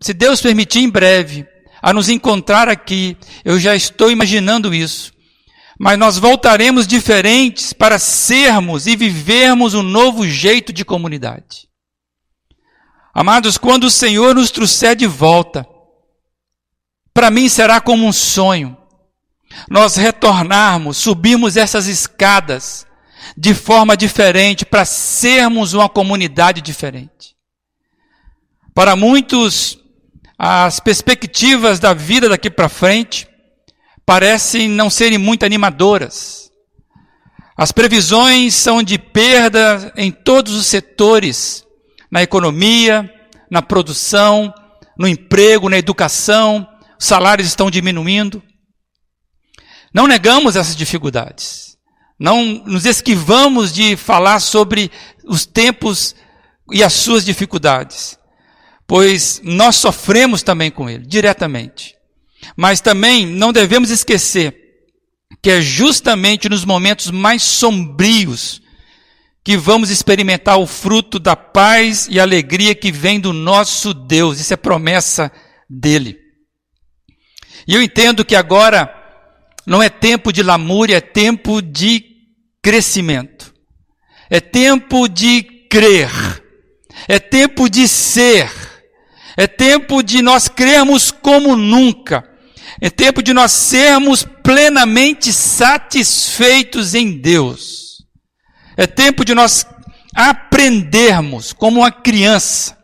se 0.01 0.15
Deus 0.15 0.41
permitir, 0.41 0.79
em 0.79 0.89
breve, 0.89 1.45
a 1.79 1.93
nos 1.93 2.09
encontrar 2.09 2.67
aqui. 2.67 3.15
Eu 3.45 3.59
já 3.59 3.75
estou 3.75 4.09
imaginando 4.09 4.73
isso. 4.73 5.13
Mas 5.79 5.95
nós 5.99 6.17
voltaremos 6.17 6.87
diferentes 6.87 7.71
para 7.71 7.99
sermos 7.99 8.87
e 8.87 8.95
vivermos 8.95 9.75
um 9.75 9.83
novo 9.83 10.27
jeito 10.27 10.73
de 10.73 10.83
comunidade. 10.83 11.71
Amados, 13.13 13.57
quando 13.57 13.83
o 13.83 13.91
Senhor 13.91 14.33
nos 14.33 14.49
trouxer 14.49 14.95
de 14.95 15.05
volta, 15.05 15.67
para 17.13 17.29
mim 17.29 17.47
será 17.47 17.79
como 17.79 18.07
um 18.07 18.11
sonho. 18.11 18.75
Nós 19.69 19.95
retornarmos, 19.95 20.97
subirmos 20.97 21.55
essas 21.55 21.85
escadas 21.85 22.87
de 23.37 23.53
forma 23.53 23.95
diferente, 23.95 24.65
para 24.65 24.83
sermos 24.83 25.73
uma 25.73 25.87
comunidade 25.87 26.61
diferente. 26.61 27.35
Para 28.73 28.95
muitos, 28.95 29.77
as 30.37 30.79
perspectivas 30.79 31.79
da 31.79 31.93
vida 31.93 32.27
daqui 32.27 32.49
para 32.49 32.67
frente 32.67 33.27
parecem 34.05 34.67
não 34.67 34.89
serem 34.89 35.17
muito 35.17 35.45
animadoras. 35.45 36.51
As 37.55 37.71
previsões 37.71 38.55
são 38.55 38.81
de 38.81 38.97
perda 38.97 39.93
em 39.95 40.11
todos 40.11 40.53
os 40.53 40.65
setores, 40.65 41.63
na 42.13 42.21
economia, 42.21 43.11
na 43.49 43.59
produção, 43.59 44.53
no 44.95 45.07
emprego, 45.07 45.67
na 45.67 45.79
educação, 45.79 46.67
os 46.99 47.07
salários 47.07 47.47
estão 47.47 47.71
diminuindo. 47.71 48.43
Não 49.91 50.05
negamos 50.05 50.55
essas 50.55 50.75
dificuldades. 50.75 51.75
Não 52.19 52.63
nos 52.67 52.85
esquivamos 52.85 53.73
de 53.73 53.95
falar 53.95 54.39
sobre 54.41 54.91
os 55.25 55.47
tempos 55.47 56.15
e 56.71 56.83
as 56.83 56.93
suas 56.93 57.25
dificuldades, 57.25 58.15
pois 58.85 59.41
nós 59.43 59.75
sofremos 59.77 60.43
também 60.43 60.69
com 60.69 60.87
ele, 60.87 61.07
diretamente. 61.07 61.95
Mas 62.55 62.79
também 62.79 63.25
não 63.25 63.51
devemos 63.51 63.89
esquecer 63.89 64.55
que 65.41 65.49
é 65.49 65.59
justamente 65.59 66.47
nos 66.47 66.63
momentos 66.63 67.09
mais 67.09 67.41
sombrios 67.41 68.61
que 69.43 69.57
vamos 69.57 69.89
experimentar 69.89 70.57
o 70.57 70.65
fruto 70.65 71.19
da 71.19 71.35
paz 71.35 72.07
e 72.09 72.19
alegria 72.19 72.73
que 72.73 72.91
vem 72.91 73.19
do 73.19 73.33
nosso 73.33 73.93
Deus. 73.93 74.39
Isso 74.39 74.53
é 74.53 74.57
promessa 74.57 75.31
dele. 75.69 76.17
E 77.67 77.75
eu 77.75 77.81
entendo 77.81 78.23
que 78.23 78.35
agora 78.35 78.93
não 79.65 79.83
é 79.83 79.89
tempo 79.89 80.31
de 80.31 80.41
lamúria, 80.41 80.97
é 80.97 81.01
tempo 81.01 81.61
de 81.61 82.05
crescimento. 82.61 83.53
É 84.29 84.39
tempo 84.39 85.09
de 85.09 85.43
crer. 85.69 86.09
É 87.07 87.19
tempo 87.19 87.69
de 87.69 87.87
ser. 87.87 88.49
É 89.35 89.45
tempo 89.45 90.01
de 90.01 90.21
nós 90.21 90.47
crermos 90.47 91.11
como 91.11 91.55
nunca. 91.55 92.23
É 92.79 92.89
tempo 92.89 93.21
de 93.21 93.33
nós 93.33 93.51
sermos 93.51 94.25
plenamente 94.43 95.33
satisfeitos 95.33 96.93
em 96.93 97.19
Deus. 97.19 97.92
É 98.75 98.87
tempo 98.87 99.23
de 99.23 99.33
nós 99.33 99.65
aprendermos 100.15 101.53
como 101.53 101.81
uma 101.81 101.91
criança, 101.91 102.77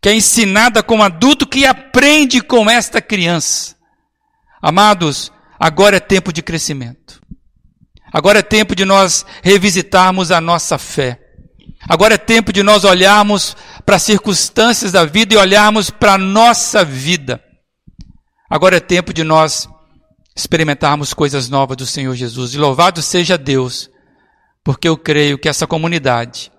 que 0.00 0.08
é 0.08 0.14
ensinada 0.14 0.82
como 0.82 1.02
adulto, 1.02 1.46
que 1.46 1.66
aprende 1.66 2.40
com 2.40 2.68
esta 2.68 3.00
criança. 3.00 3.74
Amados, 4.60 5.32
agora 5.58 5.96
é 5.96 6.00
tempo 6.00 6.32
de 6.32 6.42
crescimento. 6.42 7.20
Agora 8.12 8.38
é 8.38 8.42
tempo 8.42 8.74
de 8.74 8.84
nós 8.84 9.26
revisitarmos 9.42 10.30
a 10.30 10.40
nossa 10.40 10.78
fé. 10.78 11.20
Agora 11.88 12.14
é 12.14 12.18
tempo 12.18 12.52
de 12.52 12.62
nós 12.62 12.84
olharmos 12.84 13.56
para 13.84 13.96
as 13.96 14.02
circunstâncias 14.02 14.92
da 14.92 15.04
vida 15.04 15.34
e 15.34 15.36
olharmos 15.36 15.90
para 15.90 16.14
a 16.14 16.18
nossa 16.18 16.84
vida. 16.84 17.42
Agora 18.48 18.76
é 18.76 18.80
tempo 18.80 19.12
de 19.12 19.24
nós 19.24 19.68
experimentarmos 20.34 21.12
coisas 21.12 21.48
novas 21.48 21.76
do 21.76 21.86
Senhor 21.86 22.14
Jesus. 22.14 22.54
E 22.54 22.58
louvado 22.58 23.02
seja 23.02 23.36
Deus 23.36 23.90
porque 24.64 24.88
eu 24.88 24.96
creio 24.96 25.38
que 25.38 25.48
essa 25.48 25.66
comunidade 25.66 26.50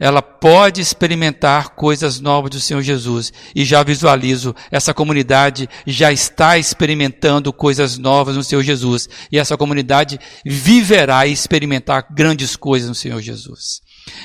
ela 0.00 0.22
pode 0.22 0.80
experimentar 0.80 1.70
coisas 1.70 2.20
novas 2.20 2.52
do 2.52 2.60
Senhor 2.60 2.82
Jesus. 2.82 3.32
E 3.54 3.64
já 3.64 3.82
visualizo, 3.82 4.54
essa 4.70 4.94
comunidade 4.94 5.68
já 5.86 6.12
está 6.12 6.56
experimentando 6.56 7.52
coisas 7.52 7.98
novas 7.98 8.36
no 8.36 8.44
Senhor 8.44 8.62
Jesus. 8.62 9.08
E 9.32 9.38
essa 9.38 9.56
comunidade 9.56 10.18
viverá 10.46 11.26
e 11.26 11.32
experimentar 11.32 12.06
grandes 12.12 12.54
coisas 12.54 12.88
no 12.88 12.94
Senhor 12.94 13.20
Jesus. 13.20 13.80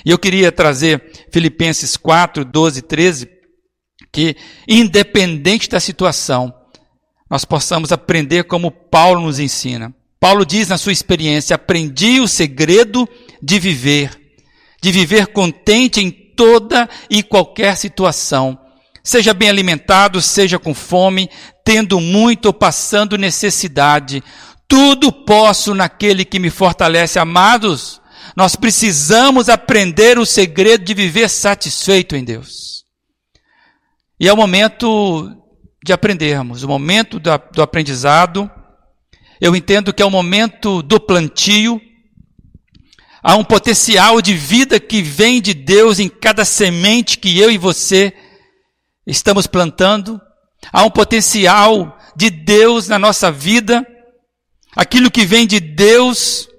E 0.06 0.12
eu 0.12 0.20
queria 0.20 0.52
trazer 0.52 1.12
Filipenses 1.32 1.98
4, 1.98 2.46
12 2.46 2.80
e 2.80 2.82
13, 2.84 3.30
que 4.12 4.36
independente 4.68 5.68
da 5.68 5.80
situação, 5.80 6.54
nós 7.30 7.44
possamos 7.46 7.92
aprender 7.92 8.44
como 8.44 8.70
Paulo 8.70 9.22
nos 9.22 9.40
ensina. 9.40 9.94
Paulo 10.20 10.46
diz 10.46 10.70
na 10.70 10.78
sua 10.78 10.94
experiência: 10.94 11.56
aprendi 11.56 12.22
o 12.22 12.28
segredo 12.28 13.10
de 13.44 13.60
viver, 13.60 14.18
de 14.82 14.92
viver 14.92 15.28
contente 15.28 16.00
em 16.00 16.10
toda 16.10 16.90
e 17.10 17.22
qualquer 17.22 17.76
situação. 17.76 18.58
Seja 19.04 19.34
bem 19.34 19.50
alimentado, 19.50 20.22
seja 20.22 20.58
com 20.58 20.74
fome, 20.74 21.30
tendo 21.66 22.00
muito 22.00 22.46
ou 22.46 22.54
passando 22.54 23.18
necessidade. 23.18 24.24
Tudo 24.68 25.12
posso 25.12 25.76
naquele 25.76 26.24
que 26.24 26.40
me 26.40 26.50
fortalece. 26.50 27.20
Amados, 27.20 28.02
nós 28.36 28.56
precisamos 28.56 29.50
aprender 29.50 30.18
o 30.18 30.26
segredo 30.26 30.86
de 30.86 30.94
viver 30.94 31.30
satisfeito 31.30 32.16
em 32.16 32.24
Deus. 32.24 32.86
E 34.18 34.28
é 34.28 34.32
o 34.32 34.38
momento 34.38 35.30
de 35.84 35.92
aprendermos, 35.92 36.64
o 36.64 36.68
momento 36.68 37.20
do 37.20 37.62
aprendizado 37.62 38.50
eu 39.44 39.58
entendo 39.58 39.94
que 39.94 40.02
é 40.02 40.06
o 40.06 40.10
momento 40.10 40.82
do 40.82 41.02
plantio. 41.02 41.82
Há 43.24 43.38
um 43.38 43.44
potencial 43.44 44.22
de 44.22 44.34
vida 44.34 44.82
que 44.82 45.02
vem 45.02 45.42
de 45.42 45.54
Deus 45.54 45.98
em 45.98 46.10
cada 46.10 46.44
semente 46.44 47.18
que 47.18 47.40
eu 47.40 47.50
e 47.50 47.58
você 47.58 48.14
estamos 49.08 49.48
plantando. 49.48 50.20
Há 50.74 50.84
um 50.84 50.90
potencial 50.92 51.98
de 52.18 52.30
Deus 52.30 52.90
na 52.90 53.00
nossa 53.00 53.32
vida. 53.32 53.88
Aquilo 54.76 55.10
que 55.10 55.26
vem 55.26 55.48
de 55.48 55.62
Deus, 55.62 56.50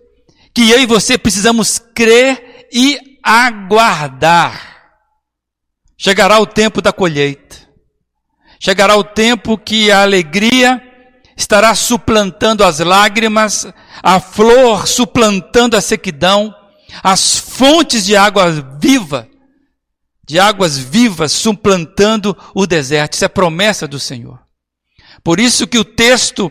que 0.54 0.70
eu 0.70 0.80
e 0.80 0.86
você 0.86 1.18
precisamos 1.18 1.78
crer 1.94 2.66
e 2.72 2.98
aguardar. 3.22 4.74
Chegará 5.98 6.40
o 6.40 6.46
tempo 6.46 6.80
da 6.80 6.94
colheita. 6.94 7.56
Chegará 8.58 8.96
o 8.96 9.04
tempo 9.04 9.58
que 9.58 9.90
a 9.90 10.00
alegria 10.00 10.82
estará 11.36 11.74
suplantando 11.74 12.64
as 12.64 12.78
lágrimas, 12.78 13.66
a 14.02 14.20
flor 14.20 14.86
suplantando 14.86 15.76
a 15.76 15.80
sequidão, 15.80 16.54
as 17.02 17.38
fontes 17.38 18.04
de 18.04 18.16
água 18.16 18.50
viva, 18.80 19.28
de 20.26 20.38
águas 20.38 20.78
vivas 20.78 21.32
suplantando 21.32 22.36
o 22.54 22.66
deserto. 22.66 23.14
Isso 23.14 23.24
é 23.24 23.28
promessa 23.28 23.86
do 23.86 23.98
Senhor. 23.98 24.40
Por 25.22 25.40
isso 25.40 25.66
que 25.66 25.78
o 25.78 25.84
texto 25.84 26.50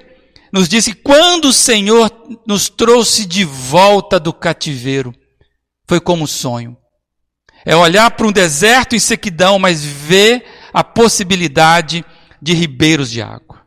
nos 0.52 0.70
diz 0.70 0.86
que 0.86 0.94
quando 0.94 1.46
o 1.46 1.54
Senhor 1.54 2.12
nos 2.46 2.70
trouxe 2.70 3.26
de 3.26 3.44
volta 3.44 4.20
do 4.20 4.32
cativeiro, 4.32 5.14
foi 5.88 6.00
como 6.00 6.24
um 6.24 6.28
sonho. 6.28 6.78
É 7.66 7.76
olhar 7.76 8.12
para 8.12 8.28
um 8.28 8.32
deserto 8.32 8.96
em 8.96 9.00
sequidão, 9.00 9.58
mas 9.58 9.84
ver 9.84 10.46
a 10.74 10.84
possibilidade 10.84 12.04
de 12.42 12.54
ribeiros 12.54 13.10
de 13.10 13.22
água. 13.22 13.63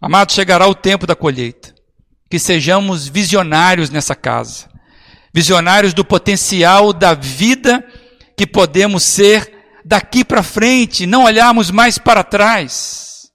Amado, 0.00 0.32
chegará 0.32 0.66
o 0.66 0.74
tempo 0.74 1.06
da 1.06 1.14
colheita. 1.14 1.74
Que 2.30 2.38
sejamos 2.38 3.06
visionários 3.06 3.90
nessa 3.90 4.14
casa. 4.14 4.68
Visionários 5.32 5.92
do 5.92 6.04
potencial 6.04 6.92
da 6.92 7.14
vida 7.14 7.84
que 8.36 8.46
podemos 8.46 9.02
ser 9.02 9.52
daqui 9.84 10.24
para 10.24 10.42
frente, 10.42 11.06
não 11.06 11.24
olharmos 11.24 11.70
mais 11.70 11.98
para 11.98 12.24
trás. 12.24 13.30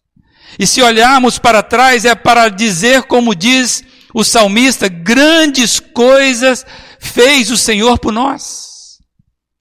E 0.57 0.65
se 0.65 0.81
olharmos 0.81 1.37
para 1.37 1.61
trás 1.61 2.05
é 2.05 2.15
para 2.15 2.49
dizer, 2.49 3.03
como 3.03 3.35
diz 3.35 3.83
o 4.13 4.23
salmista, 4.23 4.87
grandes 4.87 5.79
coisas 5.79 6.65
fez 6.99 7.51
o 7.51 7.57
Senhor 7.57 7.99
por 7.99 8.11
nós. 8.11 8.99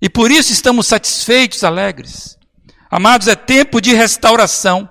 E 0.01 0.09
por 0.09 0.31
isso 0.31 0.53
estamos 0.53 0.87
satisfeitos, 0.87 1.65
alegres. 1.65 2.39
Amados, 2.91 3.27
é 3.27 3.35
tempo 3.35 3.81
de 3.81 3.93
restauração. 3.93 4.89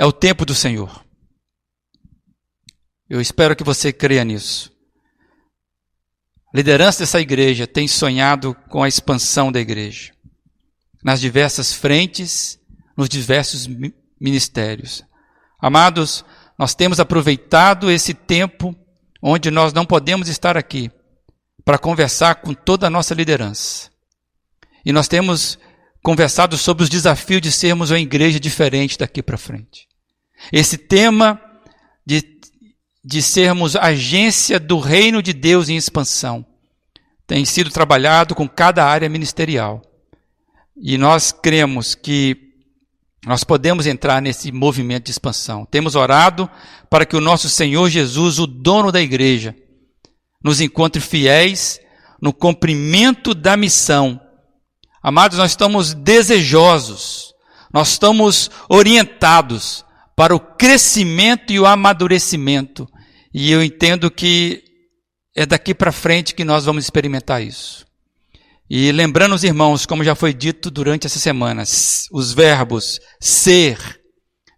É 0.00 0.06
o 0.06 0.12
tempo 0.12 0.46
do 0.46 0.54
Senhor. 0.54 1.04
Eu 3.06 3.20
espero 3.20 3.54
que 3.54 3.62
você 3.62 3.92
creia 3.92 4.24
nisso. 4.24 4.72
A 6.54 6.56
liderança 6.56 7.00
dessa 7.00 7.20
igreja 7.20 7.66
tem 7.66 7.86
sonhado 7.86 8.54
com 8.70 8.82
a 8.82 8.88
expansão 8.88 9.52
da 9.52 9.60
igreja, 9.60 10.10
nas 11.04 11.20
diversas 11.20 11.74
frentes, 11.74 12.58
nos 12.96 13.10
diversos 13.10 13.68
ministérios. 14.18 15.04
Amados, 15.60 16.24
nós 16.58 16.74
temos 16.74 16.98
aproveitado 16.98 17.90
esse 17.90 18.14
tempo 18.14 18.74
onde 19.22 19.50
nós 19.50 19.74
não 19.74 19.84
podemos 19.84 20.28
estar 20.28 20.56
aqui 20.56 20.90
para 21.62 21.76
conversar 21.76 22.36
com 22.36 22.54
toda 22.54 22.86
a 22.86 22.90
nossa 22.90 23.12
liderança. 23.12 23.90
E 24.82 24.94
nós 24.94 25.08
temos 25.08 25.58
conversado 26.02 26.56
sobre 26.56 26.84
os 26.84 26.88
desafios 26.88 27.42
de 27.42 27.52
sermos 27.52 27.90
uma 27.90 28.00
igreja 28.00 28.40
diferente 28.40 28.96
daqui 28.96 29.22
para 29.22 29.36
frente. 29.36 29.89
Esse 30.52 30.78
tema 30.78 31.40
de, 32.04 32.22
de 33.04 33.22
sermos 33.22 33.76
agência 33.76 34.58
do 34.58 34.78
reino 34.78 35.22
de 35.22 35.32
Deus 35.32 35.68
em 35.68 35.76
expansão 35.76 36.44
tem 37.26 37.44
sido 37.44 37.70
trabalhado 37.70 38.34
com 38.34 38.48
cada 38.48 38.84
área 38.84 39.08
ministerial. 39.08 39.80
E 40.76 40.98
nós 40.98 41.30
cremos 41.30 41.94
que 41.94 42.50
nós 43.24 43.44
podemos 43.44 43.86
entrar 43.86 44.20
nesse 44.20 44.50
movimento 44.50 45.04
de 45.04 45.10
expansão. 45.12 45.64
Temos 45.64 45.94
orado 45.94 46.50
para 46.88 47.06
que 47.06 47.14
o 47.14 47.20
nosso 47.20 47.48
Senhor 47.48 47.88
Jesus, 47.88 48.38
o 48.38 48.46
dono 48.46 48.90
da 48.90 49.00
igreja, 49.00 49.54
nos 50.42 50.60
encontre 50.60 51.00
fiéis 51.00 51.78
no 52.20 52.32
cumprimento 52.32 53.34
da 53.34 53.56
missão. 53.56 54.20
Amados, 55.02 55.38
nós 55.38 55.52
estamos 55.52 55.94
desejosos, 55.94 57.32
nós 57.72 57.90
estamos 57.90 58.50
orientados 58.68 59.84
para 60.20 60.36
o 60.36 60.38
crescimento 60.38 61.50
e 61.50 61.58
o 61.58 61.64
amadurecimento. 61.64 62.86
E 63.32 63.50
eu 63.50 63.64
entendo 63.64 64.10
que 64.10 64.62
é 65.34 65.46
daqui 65.46 65.74
para 65.74 65.90
frente 65.90 66.34
que 66.34 66.44
nós 66.44 66.66
vamos 66.66 66.84
experimentar 66.84 67.42
isso. 67.42 67.86
E 68.68 68.92
lembrando 68.92 69.34
os 69.34 69.44
irmãos, 69.44 69.86
como 69.86 70.04
já 70.04 70.14
foi 70.14 70.34
dito 70.34 70.70
durante 70.70 71.06
essa 71.06 71.18
semana, 71.18 71.62
os 72.12 72.34
verbos 72.34 73.00
ser, 73.18 73.78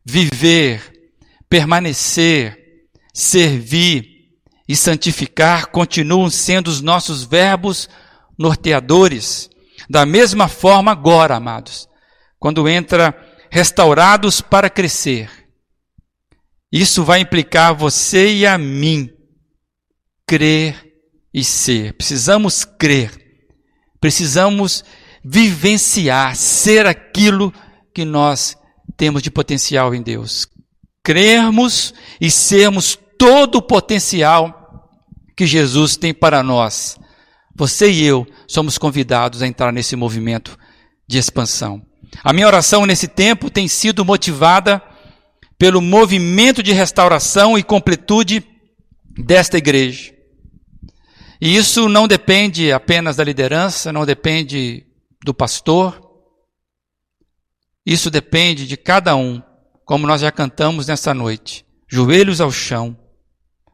viver, 0.05 0.83
permanecer, 1.48 2.59
servir 3.14 4.33
e 4.68 4.75
santificar 4.75 5.68
continuam 5.68 6.29
sendo 6.29 6.66
os 6.66 6.81
nossos 6.81 7.22
verbos 7.22 7.88
norteadores. 8.37 9.48
Da 9.88 10.05
mesma 10.05 10.48
forma 10.48 10.90
agora, 10.90 11.37
amados, 11.37 11.88
quando 12.40 12.68
entra 12.68 13.14
restaurados 13.48 14.40
para 14.40 14.68
crescer, 14.68 15.41
isso 16.80 17.04
vai 17.04 17.20
implicar 17.20 17.74
você 17.74 18.32
e 18.32 18.46
a 18.46 18.56
mim 18.56 19.11
crer 20.26 20.82
e 21.35 21.44
ser. 21.44 21.92
Precisamos 21.94 22.64
crer 22.64 23.22
Precisamos 24.02 24.85
vivenciar, 25.24 26.35
ser 26.35 26.87
aquilo 26.88 27.54
que 27.94 28.04
nós 28.04 28.56
temos 28.96 29.22
de 29.22 29.30
potencial 29.30 29.94
em 29.94 30.02
Deus. 30.02 30.48
Crermos 31.04 31.94
e 32.20 32.28
sermos 32.28 32.98
todo 33.16 33.58
o 33.58 33.62
potencial 33.62 34.90
que 35.37 35.46
Jesus 35.46 35.96
tem 35.96 36.12
para 36.12 36.42
nós. 36.42 36.98
Você 37.54 37.92
e 37.92 38.04
eu 38.04 38.26
somos 38.48 38.76
convidados 38.76 39.40
a 39.40 39.46
entrar 39.46 39.72
nesse 39.72 39.94
movimento 39.94 40.58
de 41.06 41.18
expansão. 41.18 41.80
A 42.24 42.32
minha 42.32 42.48
oração 42.48 42.85
nesse 42.85 43.06
tempo 43.06 43.48
tem 43.48 43.68
sido 43.68 44.04
motivada 44.04 44.82
pelo 45.62 45.81
movimento 45.81 46.61
de 46.61 46.72
restauração 46.72 47.57
e 47.57 47.62
completude 47.62 48.44
desta 49.16 49.59
igreja. 49.59 50.12
E 51.40 51.55
isso 51.55 51.88
não 51.88 52.09
depende 52.09 52.72
apenas 52.72 53.14
da 53.14 53.22
liderança, 53.22 53.92
não 53.92 54.05
depende 54.05 54.85
do 55.25 55.33
pastor. 55.33 56.03
Isso 57.87 58.11
depende 58.11 58.66
de 58.66 58.77
cada 58.77 59.14
um, 59.14 59.40
como 59.85 60.05
nós 60.05 60.22
já 60.22 60.33
cantamos 60.33 60.88
nessa 60.88 61.14
noite. 61.14 61.64
Joelhos 61.87 62.40
ao 62.40 62.51
chão, 62.51 62.98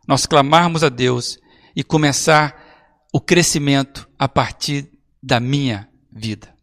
nós 0.07 0.27
clamarmos 0.27 0.85
a 0.85 0.91
Deus 0.91 1.39
e 1.75 1.83
começar 1.83 2.55
o 3.15 3.19
crescimento 3.19 4.07
a 4.19 4.29
partir 4.29 4.91
da 5.23 5.41
minha 5.41 5.89
vida. 6.13 6.55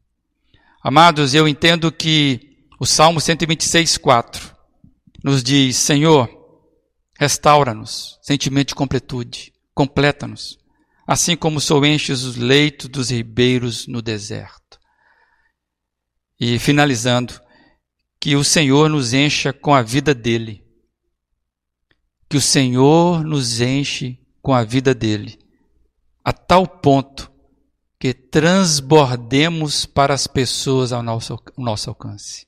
Amados, 0.84 1.34
eu 1.34 1.48
entendo 1.48 1.92
que 1.92 2.60
o 2.80 2.86
Salmo 2.86 3.20
126, 3.20 3.98
4 3.98 4.55
nos 5.26 5.42
diz: 5.42 5.76
Senhor, 5.78 6.30
restaura-nos, 7.18 8.20
sentimento 8.22 8.68
de 8.68 8.76
completude, 8.76 9.52
completa-nos, 9.74 10.60
assim 11.08 11.36
como 11.36 11.60
sou 11.60 11.84
enches 11.84 12.22
os 12.22 12.36
leitos 12.36 12.88
dos 12.88 13.10
ribeiros 13.10 13.88
no 13.88 14.04
deserto. 14.04 14.80
E 16.40 16.60
finalizando, 16.60 17.42
que 18.20 18.36
o 18.36 18.44
Senhor 18.44 18.88
nos 18.88 19.14
encha 19.14 19.52
com 19.52 19.74
a 19.74 19.82
vida 19.82 20.14
dele. 20.14 20.64
Que 22.30 22.38
o 22.38 22.42
Senhor 22.42 23.24
nos 23.24 23.62
enche 23.62 24.20
com 24.44 24.54
a 24.54 24.64
vida 24.64 24.94
dele, 24.94 25.40
a 26.24 26.32
tal 26.32 26.68
ponto 26.68 27.32
que 28.00 28.14
transbordemos 28.14 29.88
para 29.88 30.14
as 30.14 30.28
pessoas 30.28 30.92
ao 30.92 31.02
nosso, 31.02 31.34
ao 31.34 31.42
nosso 31.58 31.90
alcance. 31.90 32.46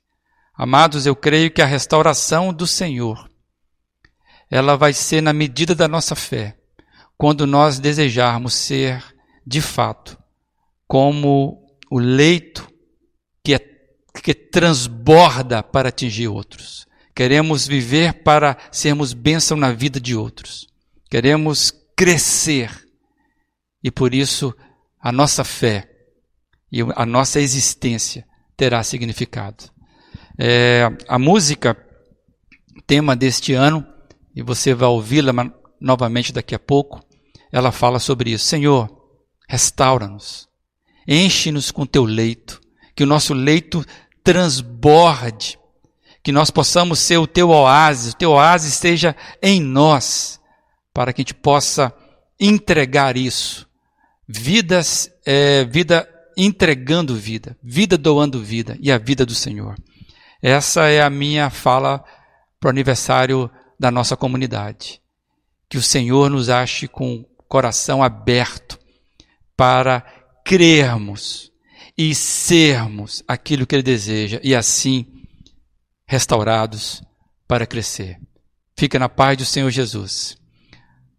Amados, 0.58 1.06
eu 1.06 1.14
creio 1.14 1.52
que 1.52 1.62
a 1.62 1.66
restauração 1.66 2.52
do 2.52 2.66
Senhor, 2.66 3.30
ela 4.50 4.76
vai 4.76 4.92
ser 4.92 5.20
na 5.20 5.32
medida 5.32 5.72
da 5.72 5.86
nossa 5.86 6.16
fé, 6.16 6.58
quando 7.16 7.46
nós 7.46 7.78
desejarmos 7.78 8.54
ser, 8.54 9.04
de 9.46 9.60
fato, 9.60 10.18
como 10.84 11.64
o 11.88 12.00
leito 12.00 12.68
que, 13.44 13.54
é, 13.54 13.60
que 14.20 14.34
transborda 14.34 15.62
para 15.62 15.90
atingir 15.90 16.26
outros. 16.26 16.88
Queremos 17.14 17.64
viver 17.64 18.24
para 18.24 18.58
sermos 18.72 19.12
bênção 19.12 19.56
na 19.56 19.70
vida 19.70 20.00
de 20.00 20.16
outros. 20.16 20.66
Queremos 21.08 21.72
crescer. 21.96 22.84
E 23.82 23.92
por 23.92 24.12
isso 24.12 24.52
a 25.00 25.12
nossa 25.12 25.44
fé 25.44 25.88
e 26.70 26.80
a 26.96 27.06
nossa 27.06 27.40
existência 27.40 28.26
terá 28.56 28.82
significado. 28.82 29.77
É, 30.38 30.88
a 31.08 31.18
música, 31.18 31.76
tema 32.86 33.16
deste 33.16 33.52
ano, 33.54 33.86
e 34.34 34.42
você 34.42 34.72
vai 34.74 34.88
ouvi-la 34.88 35.32
novamente 35.80 36.32
daqui 36.32 36.54
a 36.54 36.58
pouco, 36.58 37.02
ela 37.50 37.72
fala 37.72 37.98
sobre 37.98 38.30
isso. 38.30 38.44
Senhor, 38.44 38.88
restaura-nos, 39.48 40.48
enche-nos 41.06 41.70
com 41.70 41.84
teu 41.84 42.04
leito, 42.04 42.60
que 42.94 43.02
o 43.02 43.06
nosso 43.06 43.34
leito 43.34 43.84
transborde, 44.22 45.58
que 46.22 46.30
nós 46.30 46.50
possamos 46.50 46.98
ser 46.98 47.18
o 47.18 47.26
teu 47.26 47.50
oásis, 47.50 48.12
o 48.12 48.16
teu 48.16 48.32
oásis 48.32 48.74
esteja 48.74 49.16
em 49.42 49.60
nós, 49.60 50.40
para 50.92 51.12
que 51.12 51.20
a 51.20 51.22
gente 51.22 51.34
possa 51.34 51.92
entregar 52.38 53.16
isso 53.16 53.68
vidas, 54.28 55.10
é, 55.24 55.64
vida 55.64 56.06
entregando 56.36 57.16
vida, 57.16 57.56
vida 57.62 57.96
doando 57.96 58.42
vida 58.42 58.76
e 58.80 58.92
a 58.92 58.98
vida 58.98 59.24
do 59.24 59.34
Senhor. 59.34 59.74
Essa 60.42 60.88
é 60.88 61.02
a 61.02 61.10
minha 61.10 61.50
fala 61.50 62.04
para 62.60 62.68
o 62.68 62.70
aniversário 62.70 63.50
da 63.78 63.90
nossa 63.90 64.16
comunidade. 64.16 65.00
Que 65.68 65.76
o 65.76 65.82
Senhor 65.82 66.30
nos 66.30 66.48
ache 66.48 66.88
com 66.88 67.16
o 67.16 67.24
coração 67.48 68.02
aberto 68.02 68.78
para 69.56 70.00
crermos 70.44 71.52
e 71.96 72.14
sermos 72.14 73.22
aquilo 73.26 73.66
que 73.66 73.74
Ele 73.74 73.82
deseja 73.82 74.40
e 74.42 74.54
assim 74.54 75.06
restaurados 76.06 77.02
para 77.46 77.66
crescer. 77.66 78.18
Fica 78.76 78.98
na 78.98 79.08
paz 79.08 79.36
do 79.36 79.44
Senhor 79.44 79.70
Jesus. 79.70 80.38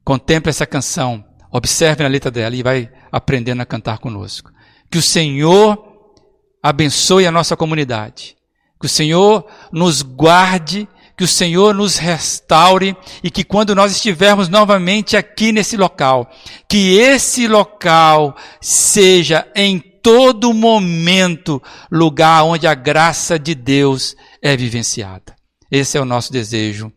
Contemple 0.04 0.50
essa 0.50 0.66
canção 0.66 1.26
Observe 1.52 2.04
na 2.04 2.10
letra 2.10 2.30
dela 2.30 2.56
e 2.56 2.62
vai 2.62 2.90
aprendendo 3.12 3.62
a 3.62 3.66
cantar 3.66 3.98
conosco. 3.98 4.52
Que 4.90 4.98
o 4.98 5.02
Senhor 5.02 6.14
abençoe 6.62 7.26
a 7.26 7.32
nossa 7.32 7.58
comunidade. 7.58 8.36
Que 8.80 8.86
o 8.86 8.90
Senhor 8.90 9.46
nos 9.72 10.02
guarde, 10.02 10.88
que 11.18 11.24
o 11.24 11.28
Senhor 11.28 11.76
nos 11.76 11.98
restaure 11.98 12.96
e 13.22 13.30
que 13.30 13.44
quando 13.44 13.76
nós 13.76 13.92
estivermos 13.92 14.48
novamente 14.48 15.18
aqui 15.18 15.52
nesse 15.52 15.76
local, 15.76 16.30
que 16.68 16.98
esse 16.98 17.48
local 17.48 18.36
seja 18.62 19.46
em 19.54 19.80
todo 19.80 20.54
momento 20.54 21.62
lugar 21.92 22.44
onde 22.46 22.66
a 22.66 22.74
graça 22.74 23.38
de 23.38 23.54
Deus 23.54 24.16
é 24.42 24.56
vivenciada. 24.56 25.36
Esse 25.70 25.98
é 25.98 26.02
o 26.02 26.06
nosso 26.06 26.32
desejo. 26.32 26.92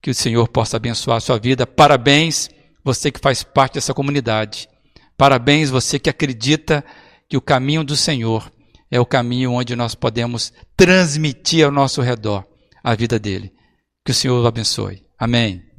Que 0.00 0.10
o 0.10 0.14
Senhor 0.14 0.48
possa 0.48 0.78
abençoar 0.78 1.18
a 1.18 1.20
sua 1.20 1.38
vida. 1.38 1.66
Parabéns 1.66 2.48
você 2.84 3.10
que 3.10 3.20
faz 3.20 3.42
parte 3.42 3.74
dessa 3.74 3.94
comunidade. 3.94 4.68
Parabéns, 5.16 5.70
você 5.70 5.98
que 5.98 6.10
acredita 6.10 6.84
que 7.28 7.36
o 7.36 7.40
caminho 7.40 7.84
do 7.84 7.96
Senhor 7.96 8.50
é 8.92 9.00
o 9.00 9.06
caminho 9.06 9.52
onde 9.52 9.74
nós 9.74 9.94
podemos 9.94 10.52
transmitir 10.76 11.64
ao 11.64 11.72
nosso 11.72 12.02
redor 12.02 12.46
a 12.84 12.94
vida 12.94 13.18
dele. 13.18 13.50
Que 14.04 14.10
o 14.10 14.14
Senhor 14.14 14.44
o 14.44 14.46
abençoe. 14.46 15.02
Amém. 15.18 15.71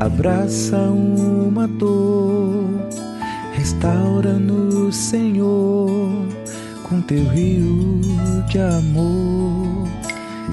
Abraça 0.00 0.78
uma 0.78 1.66
dor, 1.66 2.64
restaura-nos, 3.52 4.94
Senhor, 4.94 6.26
com 6.84 7.00
teu 7.02 7.24
rio 7.24 8.00
de 8.48 8.58
amor. 8.58 9.88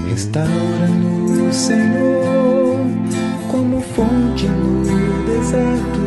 Restaura-nos, 0.08 1.54
Senhor, 1.54 2.80
como 3.50 3.80
fonte 3.80 4.46
no 4.46 5.24
deserto, 5.24 6.00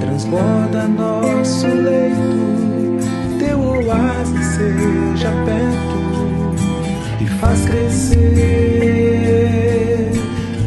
transborda 0.00 0.86
nosso 0.88 1.66
leito, 1.66 2.65
seja 4.56 5.30
perto 5.44 6.00
e 7.20 7.26
faz 7.26 7.60
crescer. 7.66 8.16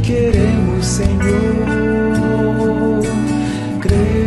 Queremos, 0.04 0.86
Senhor, 0.86 1.10
crescer. 3.82 4.20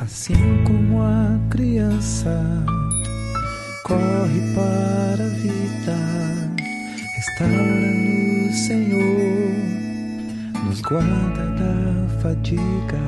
Assim 0.00 0.64
como 0.64 1.02
a 1.02 1.38
criança 1.50 2.64
corre 3.84 4.40
para 4.56 5.24
a 5.24 5.28
vida 5.28 6.45
Restaura-nos, 7.38 8.56
Senhor, 8.56 9.52
nos 10.64 10.80
guarda 10.80 11.44
da 11.50 12.08
fadiga, 12.22 12.98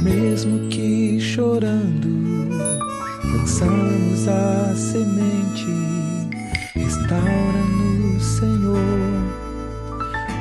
mesmo 0.00 0.70
que 0.70 1.20
chorando, 1.20 2.48
lançamos 3.30 4.26
a 4.26 4.74
semente. 4.74 5.66
Restaura-nos, 6.74 8.24
Senhor, 8.24 8.80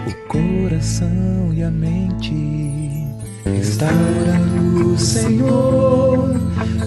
o 0.08 0.28
coração 0.30 1.52
e 1.54 1.64
a 1.64 1.70
mente. 1.70 3.10
Restaura-nos, 3.44 5.02
Senhor, 5.02 6.30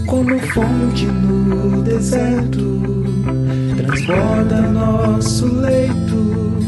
como 0.07 0.39
fonte 0.39 1.05
no 1.05 1.83
deserto 1.83 3.00
transborda 4.11 4.61
nosso 4.63 5.47
leito, 5.47 6.59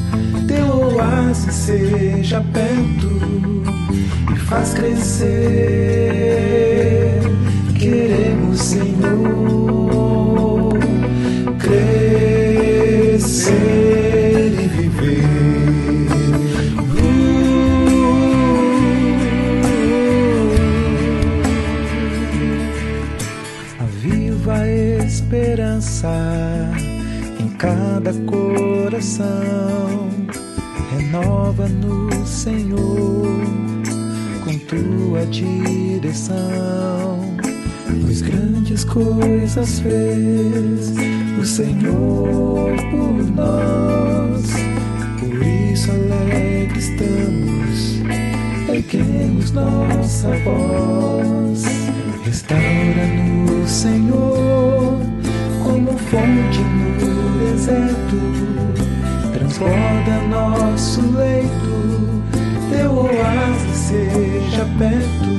teu 0.47 0.95
oásis 0.95 1.55
seja 1.55 2.41
perto 2.53 3.11
e 4.33 4.37
faz 4.37 4.75
crescer. 4.75 5.31
Queremos, 7.79 8.61
Senhor, 8.61 9.19
crescer 11.59 12.63
cada 28.13 28.21
coração. 28.27 30.11
Renova-nos, 30.91 32.29
Senhor, 32.29 33.41
com 34.45 34.59
tua 34.59 35.25
direção. 35.27 36.39
Pois 38.03 38.23
grandes 38.23 38.85
coisas 38.85 39.81
fez 39.81 40.93
o 41.41 41.45
Senhor 41.45 42.77
por 42.91 43.25
nós. 43.35 44.43
Por 45.19 45.47
isso 45.47 45.91
alegre 45.91 46.79
estamos, 46.79 48.03
erguemos 48.69 49.53
nossa 49.53 50.29
voz. 50.45 51.65
Restaura-nos, 52.25 53.71
Senhor, 53.71 55.01
como 55.65 55.97
fonte 55.99 56.61
no 56.61 56.82
deserto, 57.63 58.19
transborda 59.33 60.19
nosso 60.29 61.01
leito, 61.13 62.25
teu 62.71 62.93
oásis 62.93 63.77
seja 63.77 64.67
perto 64.79 65.31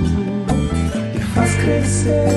e 1.13 1.19
faz 1.19 1.53
crescer. 1.55 2.32